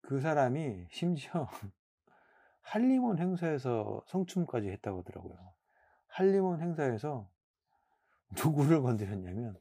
그 0.00 0.18
사람이 0.18 0.86
심지어 0.90 1.46
한림원 2.62 3.18
행사에서 3.18 4.02
성춤까지 4.06 4.70
했다고 4.70 5.00
하더라고요. 5.00 5.36
한림원 6.06 6.62
행사에서 6.62 7.28
누구를 8.42 8.80
건드렸냐면 8.80 9.60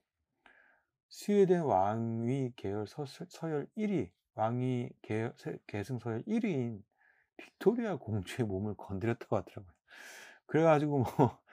스웨덴 1.09 1.63
왕위 1.63 2.53
계열 2.55 2.87
서, 2.87 3.05
서열 3.05 3.67
1위, 3.75 4.11
왕위 4.35 4.91
계열, 5.01 5.33
세- 5.35 5.59
계승 5.67 5.99
서열 5.99 6.23
1위인 6.23 6.81
빅토리아 7.35 7.97
공주의 7.97 8.47
몸을 8.47 8.75
건드렸다고 8.75 9.35
하더라고요. 9.35 9.73
그래가지고 10.45 10.99
뭐 10.99 11.05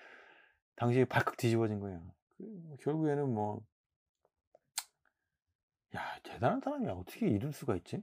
당시에 0.77 1.07
발칵 1.07 1.37
뒤집어진 1.37 1.81
거예요. 1.81 2.01
그 2.39 2.77
결국에는 2.83 3.29
뭐 3.35 3.65
야, 5.95 6.19
대단한 6.23 6.61
사람이야. 6.61 6.93
어떻게 6.93 7.29
이럴 7.29 7.53
수가 7.53 7.77
있지? 7.77 8.03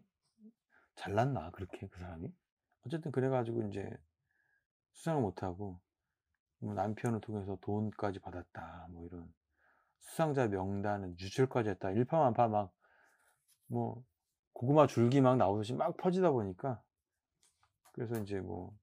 잘났나, 0.95 1.51
그렇게, 1.51 1.87
그 1.87 1.99
사람이? 1.99 2.31
어쨌든, 2.85 3.11
그래가지고, 3.11 3.63
이제, 3.63 3.89
수상을 4.93 5.21
못하고, 5.21 5.79
뭐 6.59 6.73
남편을 6.73 7.21
통해서 7.21 7.57
돈까지 7.61 8.19
받았다, 8.19 8.87
뭐 8.91 9.05
이런, 9.05 9.33
수상자 9.99 10.47
명단은 10.47 11.17
유출까지 11.19 11.69
했다. 11.69 11.91
일파만파 11.91 12.47
막, 12.47 12.73
뭐, 13.67 14.03
고구마 14.53 14.87
줄기 14.87 15.21
막 15.21 15.37
나오듯이 15.37 15.73
막 15.73 15.97
퍼지다 15.97 16.31
보니까, 16.31 16.83
그래서 17.93 18.19
이제 18.19 18.39
뭐, 18.39 18.77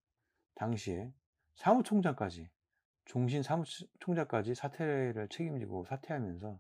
당시에 0.57 1.13
사무총장까지, 1.55 2.51
종신 3.05 3.43
사무총장까지 3.43 4.55
사퇴를 4.57 5.29
책임지고 5.29 5.85
사퇴하면서, 5.85 6.59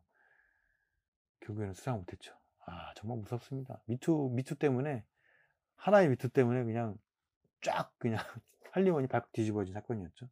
결국에는 1.46 1.74
수상 1.74 1.98
못했죠. 1.98 2.34
아, 2.66 2.92
정말 2.96 3.18
무섭습니다. 3.18 3.80
미투, 3.86 4.30
미투 4.32 4.56
때문에, 4.56 5.04
하나의 5.76 6.08
미투 6.08 6.30
때문에 6.30 6.64
그냥 6.64 6.96
쫙 7.62 7.92
그냥 7.98 8.18
할리원이 8.72 9.06
발칵 9.06 9.32
뒤집어진 9.32 9.74
사건이었죠. 9.74 10.28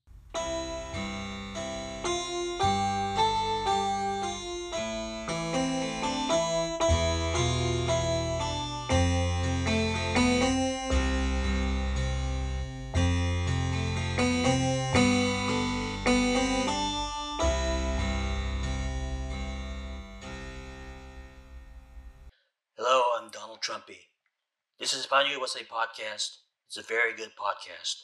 This 24.94 24.94
is 24.94 25.08
Banyu 25.08 25.32
USA 25.38 25.64
podcast. 25.64 26.38
It's 26.68 26.78
a 26.78 26.84
very 26.84 27.14
good 27.16 27.32
podcast. 27.36 27.96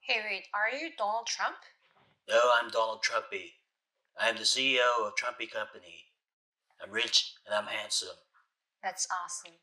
Hey, 0.00 0.20
wait, 0.28 0.44
are 0.54 0.76
you 0.76 0.90
Donald 0.98 1.26
Trump? 1.26 1.56
No, 2.28 2.38
I'm 2.56 2.70
Donald 2.70 3.02
Trumpy. 3.02 3.52
I 4.20 4.28
am 4.28 4.36
the 4.36 4.42
CEO 4.42 5.06
of 5.06 5.14
Trumpy 5.16 5.50
Company. 5.50 6.04
I'm 6.82 6.90
rich 6.92 7.34
and 7.46 7.54
I'm 7.54 7.66
handsome. 7.66 8.16
That's 8.82 9.06
awesome. 9.10 9.58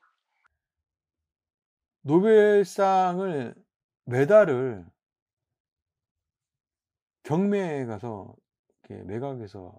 노벨상을 2.04 3.54
메달을 4.06 4.86
경매에 7.24 7.86
가서 7.86 8.36
이렇게 8.90 9.04
매각에서 9.04 9.72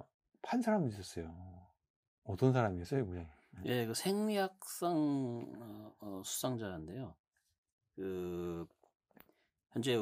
판 0.43 0.63
사람도 0.63 0.89
있었어요. 0.91 1.27
어떤 2.25 2.53
사람이었어요, 2.53 3.05
모양이? 3.05 3.27
예, 3.66 3.86
그 3.86 3.94
생리학상 3.94 4.92
어, 5.60 5.96
어, 6.00 6.22
수상자인데요. 6.24 7.16
그 7.96 8.66
현재 9.72 9.98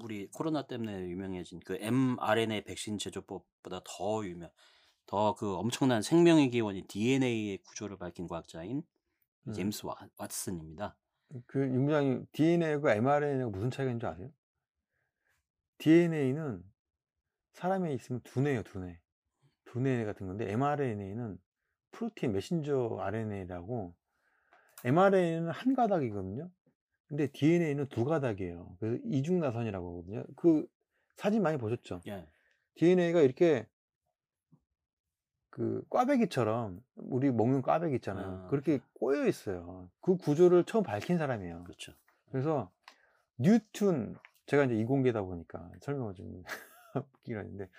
우리 0.00 0.26
코로나 0.28 0.66
때문에 0.66 1.08
유명해진 1.08 1.60
그 1.60 1.76
mRNA 1.80 2.64
백신 2.64 2.98
제조법보다 2.98 3.80
더 3.84 4.24
유명, 4.26 4.50
더 5.06 5.34
그 5.34 5.54
엄청난 5.56 6.02
생명의 6.02 6.50
기원인 6.50 6.84
DNA의 6.88 7.58
구조를 7.58 7.96
밝힌 7.96 8.26
과학자인 8.26 8.82
음. 9.46 9.52
제임스 9.52 9.86
와- 9.86 9.96
왓슨입니다. 10.16 10.94
그 11.46 11.60
윤부장님 11.60 12.26
DNA가 12.32 12.94
mRNA가 12.96 13.50
무슨 13.50 13.70
차이가 13.70 13.90
있는 13.90 14.00
줄 14.00 14.08
아세요? 14.08 14.30
DNA는 15.78 16.62
사람에 17.52 17.94
있으면 17.94 18.20
두뇌예요, 18.22 18.62
두뇌. 18.64 19.00
두뇌 19.64 20.04
같은 20.04 20.26
건데 20.26 20.50
mRNA는 20.52 21.38
프로틴 21.96 22.32
메신저 22.32 22.98
RNA라고 23.00 23.94
mRNA는 24.84 25.50
한 25.50 25.74
가닥이거든요. 25.74 26.50
근데 27.08 27.28
DNA는 27.28 27.88
두 27.88 28.04
가닥이에요. 28.04 28.76
그래서 28.78 29.02
이중나선이라고 29.04 29.90
하거든요. 29.90 30.24
그 30.36 30.66
사진 31.16 31.42
많이 31.42 31.56
보셨죠? 31.56 32.02
예, 32.06 32.28
DNA가 32.74 33.22
이렇게 33.22 33.66
그 35.48 35.82
꽈배기처럼 35.88 36.82
우리 36.96 37.30
먹는 37.30 37.62
꽈배기 37.62 37.94
있잖아요. 37.96 38.44
아. 38.44 38.48
그렇게 38.48 38.80
꼬여 38.94 39.26
있어요. 39.26 39.88
그 40.02 40.18
구조를 40.18 40.64
처음 40.64 40.84
밝힌 40.84 41.16
사람이에요. 41.16 41.64
그렇죠. 41.64 41.94
그래서 42.30 42.70
뉴튼 43.38 44.16
제가 44.44 44.64
이제 44.64 44.74
이공계다 44.74 45.22
보니까 45.22 45.70
설명을 45.80 46.14
좀 46.14 46.42
웃기긴 46.94 47.38
하는데 47.38 47.70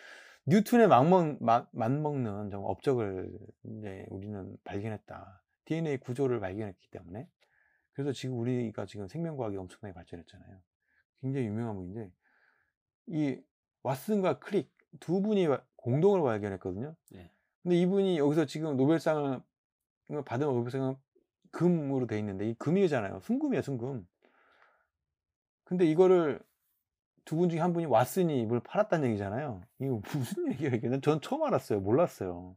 뉴튼의 0.49 0.87
맞먹, 0.87 1.43
맞, 1.43 1.67
맞먹는 1.73 2.51
좀 2.51 2.63
업적을 2.63 3.37
이제 3.65 4.05
우리는 4.09 4.57
발견했다. 4.63 5.43
DNA 5.65 5.97
구조를 5.97 6.39
발견했기 6.39 6.89
때문에 6.89 7.27
그래서 7.91 8.13
지금 8.13 8.39
우리가 8.39 8.85
지금 8.85 9.09
생명과학이 9.09 9.57
엄청나게 9.57 9.93
발전했잖아요. 9.93 10.57
굉장히 11.19 11.47
유명한 11.47 11.75
분인데 11.75 12.11
이 13.07 13.41
왓슨과 13.83 14.39
크릭 14.39 14.71
두 15.01 15.21
분이 15.21 15.47
와- 15.47 15.61
공동을 15.75 16.21
발견했거든요. 16.21 16.95
네. 17.11 17.29
근데 17.61 17.75
이분이 17.81 18.17
여기서 18.17 18.45
지금 18.45 18.77
노벨상을 18.77 19.41
받은 20.25 20.47
노벨상은 20.47 20.95
금으로 21.51 22.07
돼 22.07 22.19
있는데 22.19 22.49
이 22.49 22.53
금이잖아요. 22.53 23.19
순금이에요, 23.19 23.61
순금. 23.63 24.07
근데 25.65 25.85
이거를 25.85 26.39
두 27.27 27.35
분 27.35 27.49
중에 27.49 27.59
한 27.59 27.73
분이 27.73 27.85
왓슨이 27.87 28.43
이걸 28.45 28.61
팔았다는 28.61 29.09
얘기잖아요. 29.09 29.61
이거 29.81 30.01
무슨 30.13 30.51
얘기야 30.51 30.69
이게? 30.69 30.87
난전 30.87 31.21
처음 31.21 31.43
알았어요. 31.43 31.81
몰랐어요. 31.81 32.55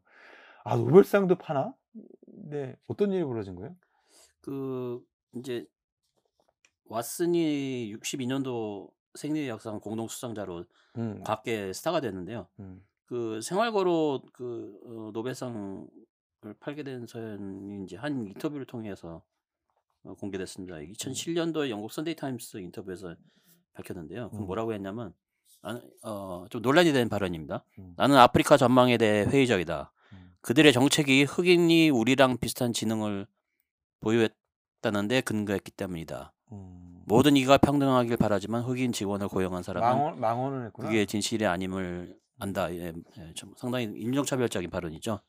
아 0.64 0.76
노벨상도 0.76 1.36
파나? 1.36 1.74
네 2.26 2.76
어떤 2.86 3.10
일이 3.12 3.24
벌어진 3.24 3.56
거예요? 3.56 3.74
그 4.40 5.04
이제 5.34 5.66
왓슨이 6.88 7.92
62년도 8.00 8.90
생리학상 9.14 9.80
공동 9.80 10.06
수상자로 10.08 10.64
음, 10.98 11.22
각계 11.24 11.72
스타가 11.72 12.00
됐는데요. 12.00 12.46
음, 12.60 12.84
그 13.06 13.40
생활고로 13.42 14.22
그 14.32 14.78
어, 14.84 15.10
노벨상을 15.12 15.86
팔게 16.60 16.82
된 16.84 17.06
사연이 17.06 17.82
이제 17.84 17.96
한 17.96 18.26
인터뷰를 18.26 18.66
통해서 18.66 19.22
어, 20.04 20.14
공개됐습니다. 20.14 20.76
2007년도에 20.76 21.70
영국 21.70 21.92
선데이 21.92 22.14
타임스 22.16 22.58
인터뷰에서 22.58 23.16
밝혔는데요. 23.74 24.30
그 24.30 24.38
음. 24.38 24.46
뭐라고 24.46 24.72
했냐면 24.72 25.12
나는 25.62 25.82
어, 26.02 26.46
좀 26.50 26.62
논란이 26.62 26.92
된 26.92 27.08
발언입니다. 27.08 27.64
음. 27.78 27.94
나는 27.96 28.16
아프리카 28.16 28.56
전망에 28.56 28.96
대해 28.96 29.24
회의적이다. 29.24 29.92
음. 30.12 30.32
그들의 30.40 30.72
정책이 30.72 31.24
흑인이 31.24 31.90
우리랑 31.90 32.38
비슷한 32.38 32.72
지능을 32.72 33.26
보유했다는데 34.00 35.20
근거했기 35.22 35.70
때문이다. 35.72 36.32
음. 36.52 37.02
모든 37.06 37.36
이가 37.36 37.58
평등하길 37.58 38.16
바라지만 38.16 38.62
흑인 38.62 38.92
직원을 38.92 39.28
고용한 39.28 39.62
사람은 39.62 40.20
망언 40.20 40.66
했구나. 40.66 40.88
그게 40.88 41.06
진실이 41.06 41.44
아님을 41.46 42.16
안다. 42.38 42.72
예, 42.72 42.92
예, 43.18 43.34
좀 43.34 43.52
상당히 43.56 43.84
인종차별적인 43.96 44.70
발언이죠. 44.70 45.20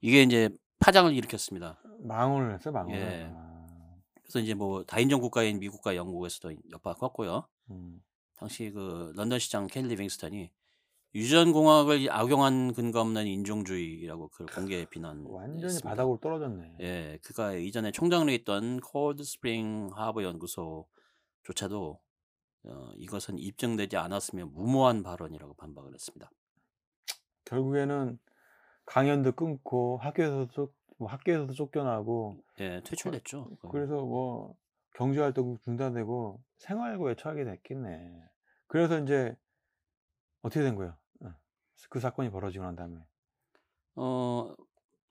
이게 0.00 0.22
이제 0.22 0.48
파장을 0.78 1.12
일으켰습니다. 1.12 1.78
망언을 1.98 2.54
했어 2.54 2.70
망언을. 2.70 2.98
예. 2.98 3.30
아, 3.34 3.49
그래서 4.30 4.44
이제 4.44 4.54
뭐 4.54 4.84
다인종 4.84 5.20
국가인 5.20 5.58
미국과 5.58 5.96
영국에서도 5.96 6.54
여파가 6.70 6.98
컸고요. 7.00 7.48
음. 7.72 8.00
당시 8.36 8.70
그 8.70 9.12
런던 9.16 9.40
시장 9.40 9.66
켄 9.66 9.88
리빙스턴이 9.88 10.52
유전 11.16 11.52
공학을 11.52 12.08
악용한 12.08 12.74
근거 12.74 13.00
없는 13.00 13.26
인종주의라고 13.26 14.28
그걸 14.28 14.46
공개 14.46 14.86
비난했습니다. 14.88 15.34
완전히 15.36 15.80
바닥으로 15.80 16.18
떨어졌네. 16.20 16.76
예, 16.80 17.18
그가 17.24 17.54
이전에 17.54 17.90
총장으로 17.90 18.30
있던 18.30 18.78
콜드 18.80 19.24
스프링 19.24 19.90
하버 19.94 20.22
연구소조차도 20.22 22.00
어, 22.66 22.92
이것은 22.98 23.36
입증되지 23.36 23.96
않았으면 23.96 24.52
무모한 24.52 25.02
발언이라고 25.02 25.54
반박을 25.54 25.92
했습니다. 25.92 26.30
결국에는 27.46 28.20
강연도 28.86 29.32
끊고 29.32 29.98
학교에서도 29.98 30.48
쫓, 30.52 30.72
뭐 31.00 31.08
학교에서도 31.08 31.54
쫓겨나고 31.54 32.44
예, 32.60 32.82
퇴출됐죠. 32.84 33.56
거의. 33.62 33.72
그래서 33.72 34.04
뭐 34.04 34.54
경제 34.94 35.18
활동 35.18 35.58
중단되고 35.64 36.42
생활고에 36.58 37.14
처하게 37.14 37.44
됐겠네. 37.44 38.22
그래서 38.66 38.98
이제 38.98 39.34
어떻게 40.42 40.62
된 40.62 40.76
거예요? 40.76 40.94
어, 41.24 41.30
그 41.88 42.00
사건이 42.00 42.30
벌어지고 42.30 42.64
난 42.64 42.76
다음에. 42.76 42.98
어, 43.96 44.54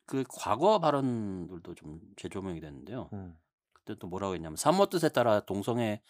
그 0.05 0.23
과거 0.29 0.77
발언들도 0.77 1.73
좀 1.73 1.99
재조명이 2.17 2.61
됐는데요. 2.61 3.09
음. 3.13 3.35
그때 3.73 3.95
또 3.97 4.07
뭐라고 4.07 4.35
했냐면 4.35 4.57
사모 4.57 4.85
뜻에 4.85 5.09
따라 5.09 5.39
동성애 5.39 6.03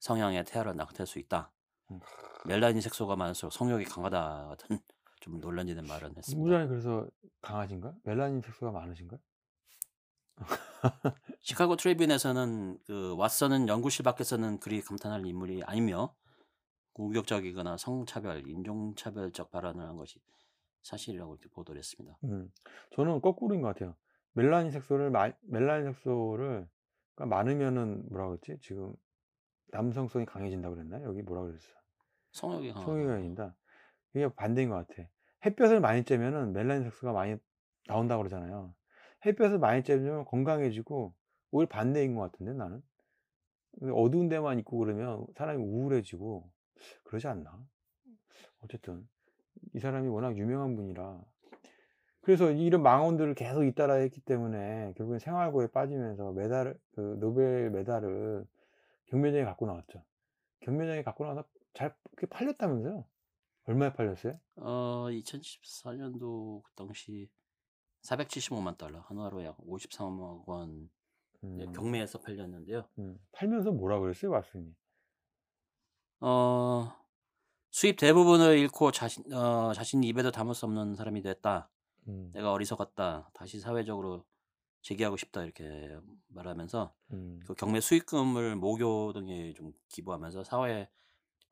성향의 0.00 0.44
태아를 0.44 0.76
낳게 0.76 1.06
수 1.06 1.18
있다. 1.18 1.50
음. 1.90 2.00
멜라닌 2.44 2.82
색소가 2.82 3.16
많을수록 3.16 3.50
성욕이 3.50 3.86
강하다 3.86 4.48
같은 4.48 4.78
좀 5.22 5.38
논란되는 5.40 5.84
말은 5.86 6.16
했습니다. 6.16 6.42
우장이 6.44 6.68
그래서 6.68 7.08
강하신가? 7.40 7.94
멜라닌 8.02 8.40
색소가 8.42 8.72
많으신가? 8.72 9.16
시카고 11.40 11.76
트리뷴에서는 11.76 12.78
그 12.84 13.14
왓슨은 13.16 13.68
연구실 13.68 14.02
밖에서는 14.02 14.58
그리 14.58 14.80
감탄할 14.82 15.24
인물이 15.24 15.62
아니며 15.64 16.14
우격적이거나 16.94 17.76
성차별, 17.76 18.46
인종차별적 18.48 19.50
발언을 19.52 19.86
한 19.86 19.96
것이 19.96 20.20
사실이라고 20.82 21.34
이렇게 21.36 21.48
보도를 21.50 21.78
했습니다. 21.78 22.18
음, 22.24 22.52
저는 22.96 23.20
거꾸로인 23.20 23.62
것 23.62 23.68
같아요. 23.68 23.94
멜라닌 24.32 24.72
색소를 24.72 25.10
마- 25.10 25.32
멜라닌 25.42 25.92
색소를 25.92 26.68
그러니까 27.14 27.36
많으면은 27.36 28.08
뭐라 28.08 28.28
그랬지? 28.28 28.58
지금 28.60 28.92
남성성이 29.68 30.26
강해진다고 30.26 30.74
그랬나? 30.74 31.00
여기 31.04 31.22
뭐라 31.22 31.42
그랬어? 31.44 31.68
성욕이 32.32 32.72
강해진다. 32.72 33.54
이게 34.14 34.28
반대인 34.34 34.68
것 34.70 34.86
같아. 34.86 35.08
햇볕을 35.44 35.80
많이 35.80 36.02
쬐면은 36.02 36.52
멜라닌 36.52 36.84
색소가 36.84 37.12
많이 37.12 37.36
나온다고 37.86 38.22
그러잖아요. 38.22 38.74
햇볕을 39.26 39.58
많이 39.58 39.82
쬐면 39.82 40.26
건강해지고 40.26 41.14
오히려 41.50 41.68
반대인 41.68 42.14
것 42.14 42.22
같은데 42.30 42.52
나는. 42.52 42.82
어두운 43.80 44.28
데만 44.28 44.58
있고 44.60 44.78
그러면 44.78 45.26
사람이 45.34 45.62
우울해지고 45.62 46.50
그러지 47.04 47.26
않나? 47.28 47.58
어쨌든 48.60 49.08
이 49.74 49.78
사람이 49.78 50.08
워낙 50.08 50.36
유명한 50.36 50.76
분이라 50.76 51.22
그래서 52.20 52.50
이런 52.50 52.82
망언들을 52.82 53.34
계속 53.34 53.64
잇따라 53.64 53.94
했기 53.94 54.20
때문에 54.20 54.92
결국엔 54.96 55.18
생활고에 55.18 55.68
빠지면서 55.68 56.32
메달 56.32 56.76
그 56.94 57.16
노벨 57.18 57.70
메달을 57.70 58.44
경매장에 59.06 59.44
갖고 59.44 59.66
나왔죠. 59.66 60.04
경매장에 60.60 61.02
갖고 61.02 61.24
나와서 61.24 61.44
잘 61.74 61.94
팔렸다면서요? 62.30 63.04
얼마에 63.64 63.92
팔렸어요? 63.92 64.38
어, 64.56 65.06
2014년도 65.10 66.62
그 66.62 66.72
당시 66.74 67.30
475만 68.02 68.76
달러, 68.76 69.00
한화로 69.00 69.44
약 69.44 69.56
53억 69.58 70.46
원 70.46 70.90
음, 71.44 71.72
경매에서 71.72 72.20
팔렸는데요. 72.20 72.88
음. 72.98 73.18
팔면서 73.32 73.72
뭐라 73.72 74.00
그랬어요, 74.00 74.32
왓슨이? 74.32 74.74
어, 76.20 76.92
수입 77.70 77.96
대부분을 77.96 78.58
잃고 78.58 78.90
자신, 78.92 79.32
어, 79.32 79.72
자신이 79.72 80.06
입에도 80.08 80.30
담을 80.30 80.54
수 80.54 80.66
없는 80.66 80.94
사람이 80.94 81.22
됐다. 81.22 81.70
음, 82.08 82.30
내가 82.34 82.52
어리석었다. 82.52 83.30
다시 83.32 83.60
사회적으로 83.60 84.24
재기하고 84.82 85.16
싶다. 85.16 85.44
이렇게 85.44 85.96
말하면서 86.28 86.94
음, 87.12 87.40
그 87.46 87.54
경매 87.54 87.80
수익금을 87.80 88.56
모교 88.56 89.12
등에 89.12 89.52
좀 89.54 89.72
기부하면서 89.88 90.44
사회에 90.44 90.88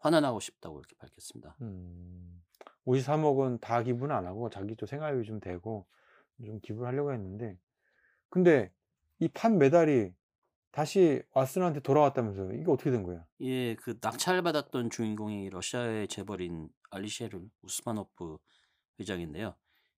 환원하고 0.00 0.40
싶다고 0.40 0.78
이렇게 0.80 0.94
밝혔습니다. 0.96 1.56
음. 1.60 2.42
53억은 2.86 3.60
다 3.60 3.82
기부는 3.82 4.14
안 4.14 4.26
하고 4.26 4.48
자기 4.50 4.74
또 4.74 4.86
생활비 4.86 5.24
좀 5.26 5.40
되고 5.40 5.86
좀 6.44 6.60
기부를 6.60 6.88
하려고 6.88 7.12
했는데 7.12 7.58
근데 8.28 8.72
이 9.18 9.28
판 9.28 9.58
메달이 9.58 10.12
다시 10.72 11.22
왓슨한테 11.34 11.82
돌아왔다면서요? 11.82 12.52
이게 12.54 12.70
어떻게 12.70 12.90
된 12.90 13.02
거야? 13.02 13.26
예, 13.40 13.74
그 13.76 13.98
낙찰받았던 14.00 14.88
주인공이 14.90 15.50
러시아의 15.50 16.08
재벌인 16.08 16.68
알리셰르 16.90 17.40
우스마노프 17.62 18.38
회장인데요. 19.00 19.54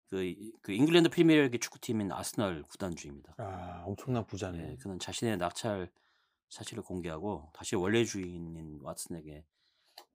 그, 0.08 0.24
이- 0.24 0.52
그 0.62 0.72
잉글랜드 0.72 1.10
프리미어리그 1.10 1.58
축구팀인 1.58 2.10
아스널 2.10 2.62
구단주입니다. 2.64 3.34
아, 3.38 3.82
엄청난 3.86 4.26
부자네. 4.26 4.72
예, 4.72 4.76
그는 4.76 4.98
자신의 4.98 5.36
낙찰 5.36 5.90
사실을 6.48 6.82
공개하고 6.82 7.50
다시 7.54 7.76
원래 7.76 8.04
주인인 8.04 8.80
왓슨에게 8.80 9.44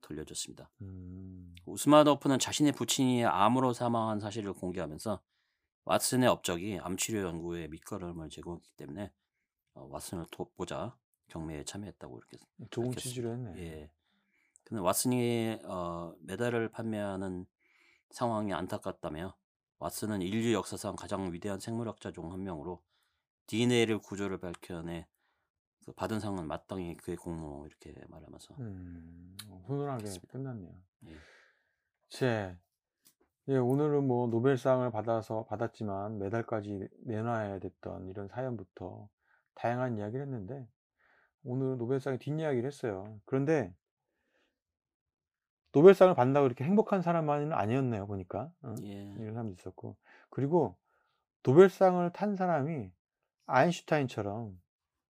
돌려줬습니다. 0.02 0.70
음, 0.82 1.56
우스마노프는 1.66 2.40
자신의 2.40 2.72
부친이 2.74 3.26
암으로 3.26 3.74
사망한 3.74 4.20
사실을 4.20 4.54
공개하면서 4.54 5.22
왓슨의 5.86 6.26
업적이 6.28 6.80
암치료 6.82 7.22
연구에 7.22 7.68
밑거름을 7.68 8.30
제공했기 8.30 8.72
때문에 8.78 9.12
어, 9.74 9.90
왓슨을 9.90 10.28
돕고자 10.32 10.98
경매에 11.28 11.64
참여했다고 11.64 12.18
이렇게 12.18 12.38
좋은. 12.70 12.92
취지로 12.92 13.32
했네. 13.32 13.54
예. 13.58 13.92
근데 14.64 14.82
왓슨이 14.82 15.64
어, 15.66 16.14
메달을 16.22 16.70
판매하는 16.70 17.46
상황이 18.12 18.54
안타깝다며 18.54 19.36
왓슨은 19.80 20.22
인류 20.24 20.54
역사상 20.54 20.96
가장 20.96 21.32
위대한 21.32 21.60
생물학자 21.60 22.12
중 22.12 22.32
한 22.32 22.44
명으로 22.44 22.82
DNA를 23.48 24.00
구조를 24.00 24.40
밝혀내 24.40 25.08
그 25.88 25.94
받은 25.94 26.20
상은 26.20 26.48
마땅히 26.48 26.98
그의 26.98 27.16
공로 27.16 27.66
이렇게 27.66 27.96
말하면서 28.10 28.56
음, 28.60 29.38
훈훈하게 29.68 30.00
그렇습니다. 30.04 30.34
끝났네요. 30.34 30.74
예. 31.06 31.16
제, 32.10 32.58
예, 33.48 33.56
오늘은 33.56 34.06
뭐 34.06 34.28
노벨상을 34.28 34.92
받아서 34.92 35.46
받았지만 35.46 36.20
메달까지 36.20 36.90
내놔야 37.06 37.60
됐던 37.60 38.10
이런 38.10 38.28
사연부터 38.28 39.08
다양한 39.56 39.98
이야기를 39.98 40.26
했는데 40.26 40.68
오늘 41.46 41.78
노벨상의 41.78 42.20
뒷이야기를 42.20 42.68
했어요. 42.68 43.18
그런데 43.24 43.74
노벨상을 45.72 46.14
받는다고 46.16 46.48
이렇게 46.48 46.66
행복한 46.66 47.02
사람만은 47.02 47.54
아니었네요, 47.54 48.08
보니까. 48.08 48.52
어? 48.62 48.76
예. 48.84 49.16
이런 49.20 49.32
사람도 49.36 49.54
있었고. 49.54 49.96
그리고 50.32 50.76
노벨상을 51.44 52.12
탄 52.12 52.36
사람이 52.36 52.92
아인슈타인처럼 53.46 54.60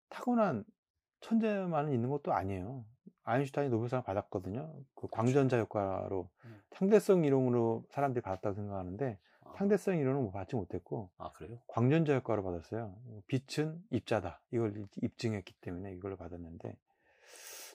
타고난 0.08 0.64
천재만은 1.20 1.92
있는 1.92 2.08
것도 2.08 2.32
아니에요. 2.32 2.84
아인슈타인이 3.24 3.70
노벨상을 3.70 4.04
받았거든요. 4.04 4.74
그 4.94 5.06
광전자 5.08 5.58
효과로 5.58 6.30
음. 6.46 6.62
상대성 6.72 7.24
이론으로 7.24 7.84
사람들이 7.90 8.22
받았다고 8.22 8.54
생각하는데 8.54 9.18
아, 9.44 9.52
상대성 9.58 9.98
이론은 9.98 10.22
뭐 10.22 10.30
받지 10.30 10.56
못했고 10.56 11.10
아? 11.18 11.30
광전자 11.66 12.14
효과로 12.14 12.42
받았어요. 12.42 12.96
빛은 13.26 13.82
입자다. 13.90 14.40
이걸 14.50 14.86
입증했기 15.02 15.54
때문에 15.60 15.92
이걸로 15.92 16.16
받았는데 16.16 16.74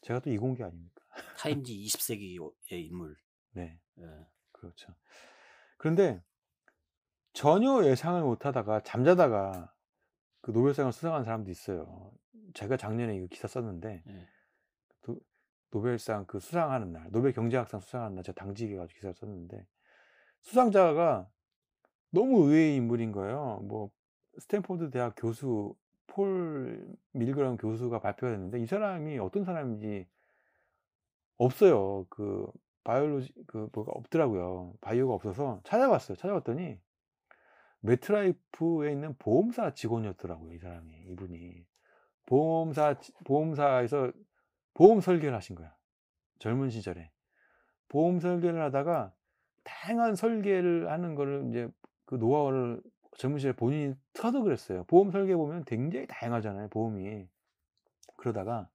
제가 0.02 0.22
또 0.22 0.32
이공계 0.32 0.64
아닙니까? 0.64 1.02
타임지 1.38 1.74
20세기의 1.86 2.54
인물. 2.72 3.16
네. 3.52 3.80
예. 4.00 4.04
그렇죠. 4.52 4.94
그런데 5.78 6.24
전혀 7.34 7.86
예상을 7.86 8.22
못 8.24 8.46
하다가 8.46 8.82
잠자다가 8.82 9.74
그 10.44 10.52
노벨상을 10.52 10.92
수상한 10.92 11.24
사람도 11.24 11.50
있어요. 11.50 12.12
제가 12.54 12.76
작년에 12.76 13.16
이거 13.16 13.28
기사 13.28 13.48
썼는데 13.48 14.04
예. 14.06 14.28
도- 15.02 15.20
노벨상 15.72 16.26
그 16.26 16.40
수상하는 16.40 16.92
날, 16.92 17.10
노벨 17.12 17.32
경제학상 17.32 17.80
수상하는 17.80 18.16
날 18.16 18.24
제가 18.26 18.44
당직해가지고 18.44 18.94
기사를 18.98 19.14
썼는데 19.16 19.66
수상자가 20.42 21.30
너무 22.12 22.44
의외의 22.44 22.76
인물인 22.76 23.14
거예요. 23.14 23.62
뭐 23.64 23.90
스탠포드 24.38 24.92
대학 24.92 25.16
교수 25.16 25.76
폴 26.08 26.86
밀그럼 27.14 27.56
교수가 27.56 28.00
발표가 28.00 28.34
됐는데 28.34 28.60
이 28.60 28.66
사람이 28.66 29.20
어떤 29.20 29.46
사람인지 29.46 30.08
없어요. 31.38 32.06
그 32.10 32.46
biology 32.84 33.34
그 33.48 33.70
뭐가 33.72 33.94
없더라고요. 33.96 34.74
bio가 34.82 35.14
없어서 35.14 35.62
찾아봤어요. 35.64 36.18
찾아봤더니 36.18 36.80
메트라이프에 37.84 38.92
있는 38.92 39.16
보험사 39.18 39.74
직원이었더라고요. 39.74 40.54
이 40.54 40.58
사람이 40.58 40.94
이분이 41.10 41.66
보험사 42.26 42.96
보험사에서 43.26 44.12
보험 44.74 45.02
설계를 45.02 45.36
하신 45.36 45.56
거야. 45.56 45.76
젊은 46.40 46.70
시절에 46.70 47.12
보험 47.90 48.20
설계를 48.20 48.62
하다가 48.62 49.14
다양한 49.64 50.16
설계를 50.16 50.90
하는 50.90 51.16
거를 51.16 51.48
이제 51.50 51.70
그 52.06 52.16
노하우를 52.16 52.82
젊은 53.18 53.38
시절에 53.38 53.54
본인이 53.56 53.94
터득을 54.14 54.52
했어요. 54.52 54.86
보험 54.86 55.12
설계 55.12 55.36
보면 55.36 55.66
굉장히 55.66 56.08
다양하잖아요. 56.08 56.70
보험이 56.70 57.28
그러다가 58.16 58.70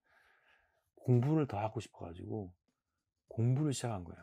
공부를 0.96 1.46
더 1.46 1.58
하고 1.58 1.80
싶어가지고 1.80 2.52
공부를 3.28 3.72
시작한 3.72 4.04
거예요. 4.04 4.22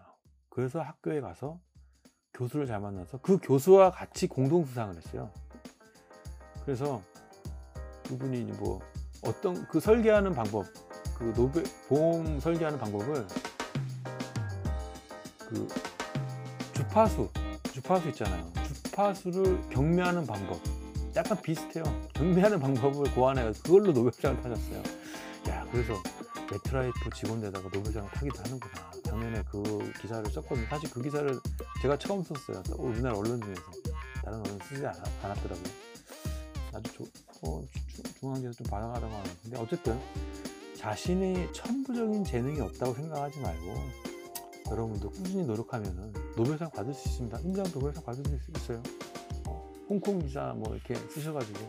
그래서 0.50 0.80
학교에 0.82 1.22
가서 1.22 1.60
교수를 2.36 2.68
잘 2.68 2.80
만나서 2.80 3.20
그 3.22 3.40
교수와 3.42 3.92
같이 3.92 4.28
공동 4.28 4.66
수상을 4.66 4.96
했어요. 4.96 5.32
그래서 6.64 7.02
그분이 8.08 8.44
뭐 8.60 8.82
어떤 9.24 9.66
그 9.68 9.80
설계하는 9.80 10.34
방법, 10.34 10.66
그 11.18 11.34
노벨 11.34 11.64
보험 11.88 12.40
설계하는 12.40 12.78
방법을 12.78 13.26
그 15.40 15.68
주파수, 16.74 17.30
주파수 17.72 18.10
있잖아요. 18.10 18.52
주파수를 18.84 19.70
경매하는 19.70 20.28
방법, 20.28 20.60
약간 21.16 21.42
비슷해요. 21.42 21.84
경매하는 22.14 22.60
방법을 22.60 23.14
고안해서 23.16 23.64
그걸로 23.64 23.92
노벨상을 23.94 24.42
타셨어요. 24.42 24.84
야, 25.50 25.66
그래서 25.72 25.94
메트라이프 26.52 27.10
직원 27.16 27.42
되다가 27.42 27.70
노벨상을 27.72 28.10
타기도 28.12 28.40
하는구나. 28.44 28.95
작년에 29.16 29.44
그 29.50 29.94
기사를 30.02 30.30
썼거든요. 30.30 30.68
사실 30.68 30.90
그 30.90 31.02
기사를 31.02 31.40
제가 31.82 31.98
처음 31.98 32.22
썼어요. 32.22 32.62
우리나라 32.78 33.18
언론 33.18 33.40
중에서 33.42 33.62
다른 34.24 34.40
언론 34.42 34.60
쓰지 34.68 34.86
않, 34.86 34.94
않았더라고요. 35.24 35.66
아주 36.74 36.94
조, 36.94 37.04
어, 37.44 37.62
주- 37.88 38.04
중앙에서 38.20 38.52
좀 38.52 38.68
받아가다고 38.68 39.14
하는데 39.14 39.58
어쨌든 39.58 39.98
자신의 40.78 41.54
천부적인 41.54 42.26
재능이 42.26 42.60
없다고 42.60 42.94
생각하지 42.94 43.40
말고 43.40 43.74
여러분도 44.72 45.10
꾸준히 45.12 45.46
노력하면 45.46 46.14
노벨상 46.36 46.70
받을 46.72 46.94
수 46.94 47.08
있습니다. 47.08 47.40
임장 47.40 47.66
노벨상 47.74 48.04
받을 48.04 48.24
수 48.26 48.52
있어요. 48.58 48.84
어, 49.48 49.72
홍콩 49.88 50.20
기사 50.20 50.54
뭐 50.58 50.76
이렇게 50.76 50.96
쓰셔가지고 51.10 51.60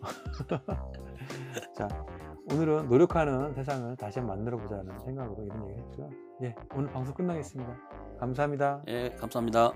자 1.76 1.88
오늘은 2.52 2.88
노력하는 2.88 3.54
세상을 3.54 3.96
다시 3.96 4.18
한번 4.18 4.38
만들어 4.38 4.56
보자는 4.58 4.98
생각으로 5.00 5.44
이런 5.44 5.68
얘기 5.68 5.80
했고요. 5.80 6.10
예 6.42 6.54
오늘 6.74 6.90
방송 6.90 7.14
끝나겠습니다. 7.14 7.76
감사합니다. 8.18 8.82
예, 8.88 9.10
감사합니다. 9.10 9.72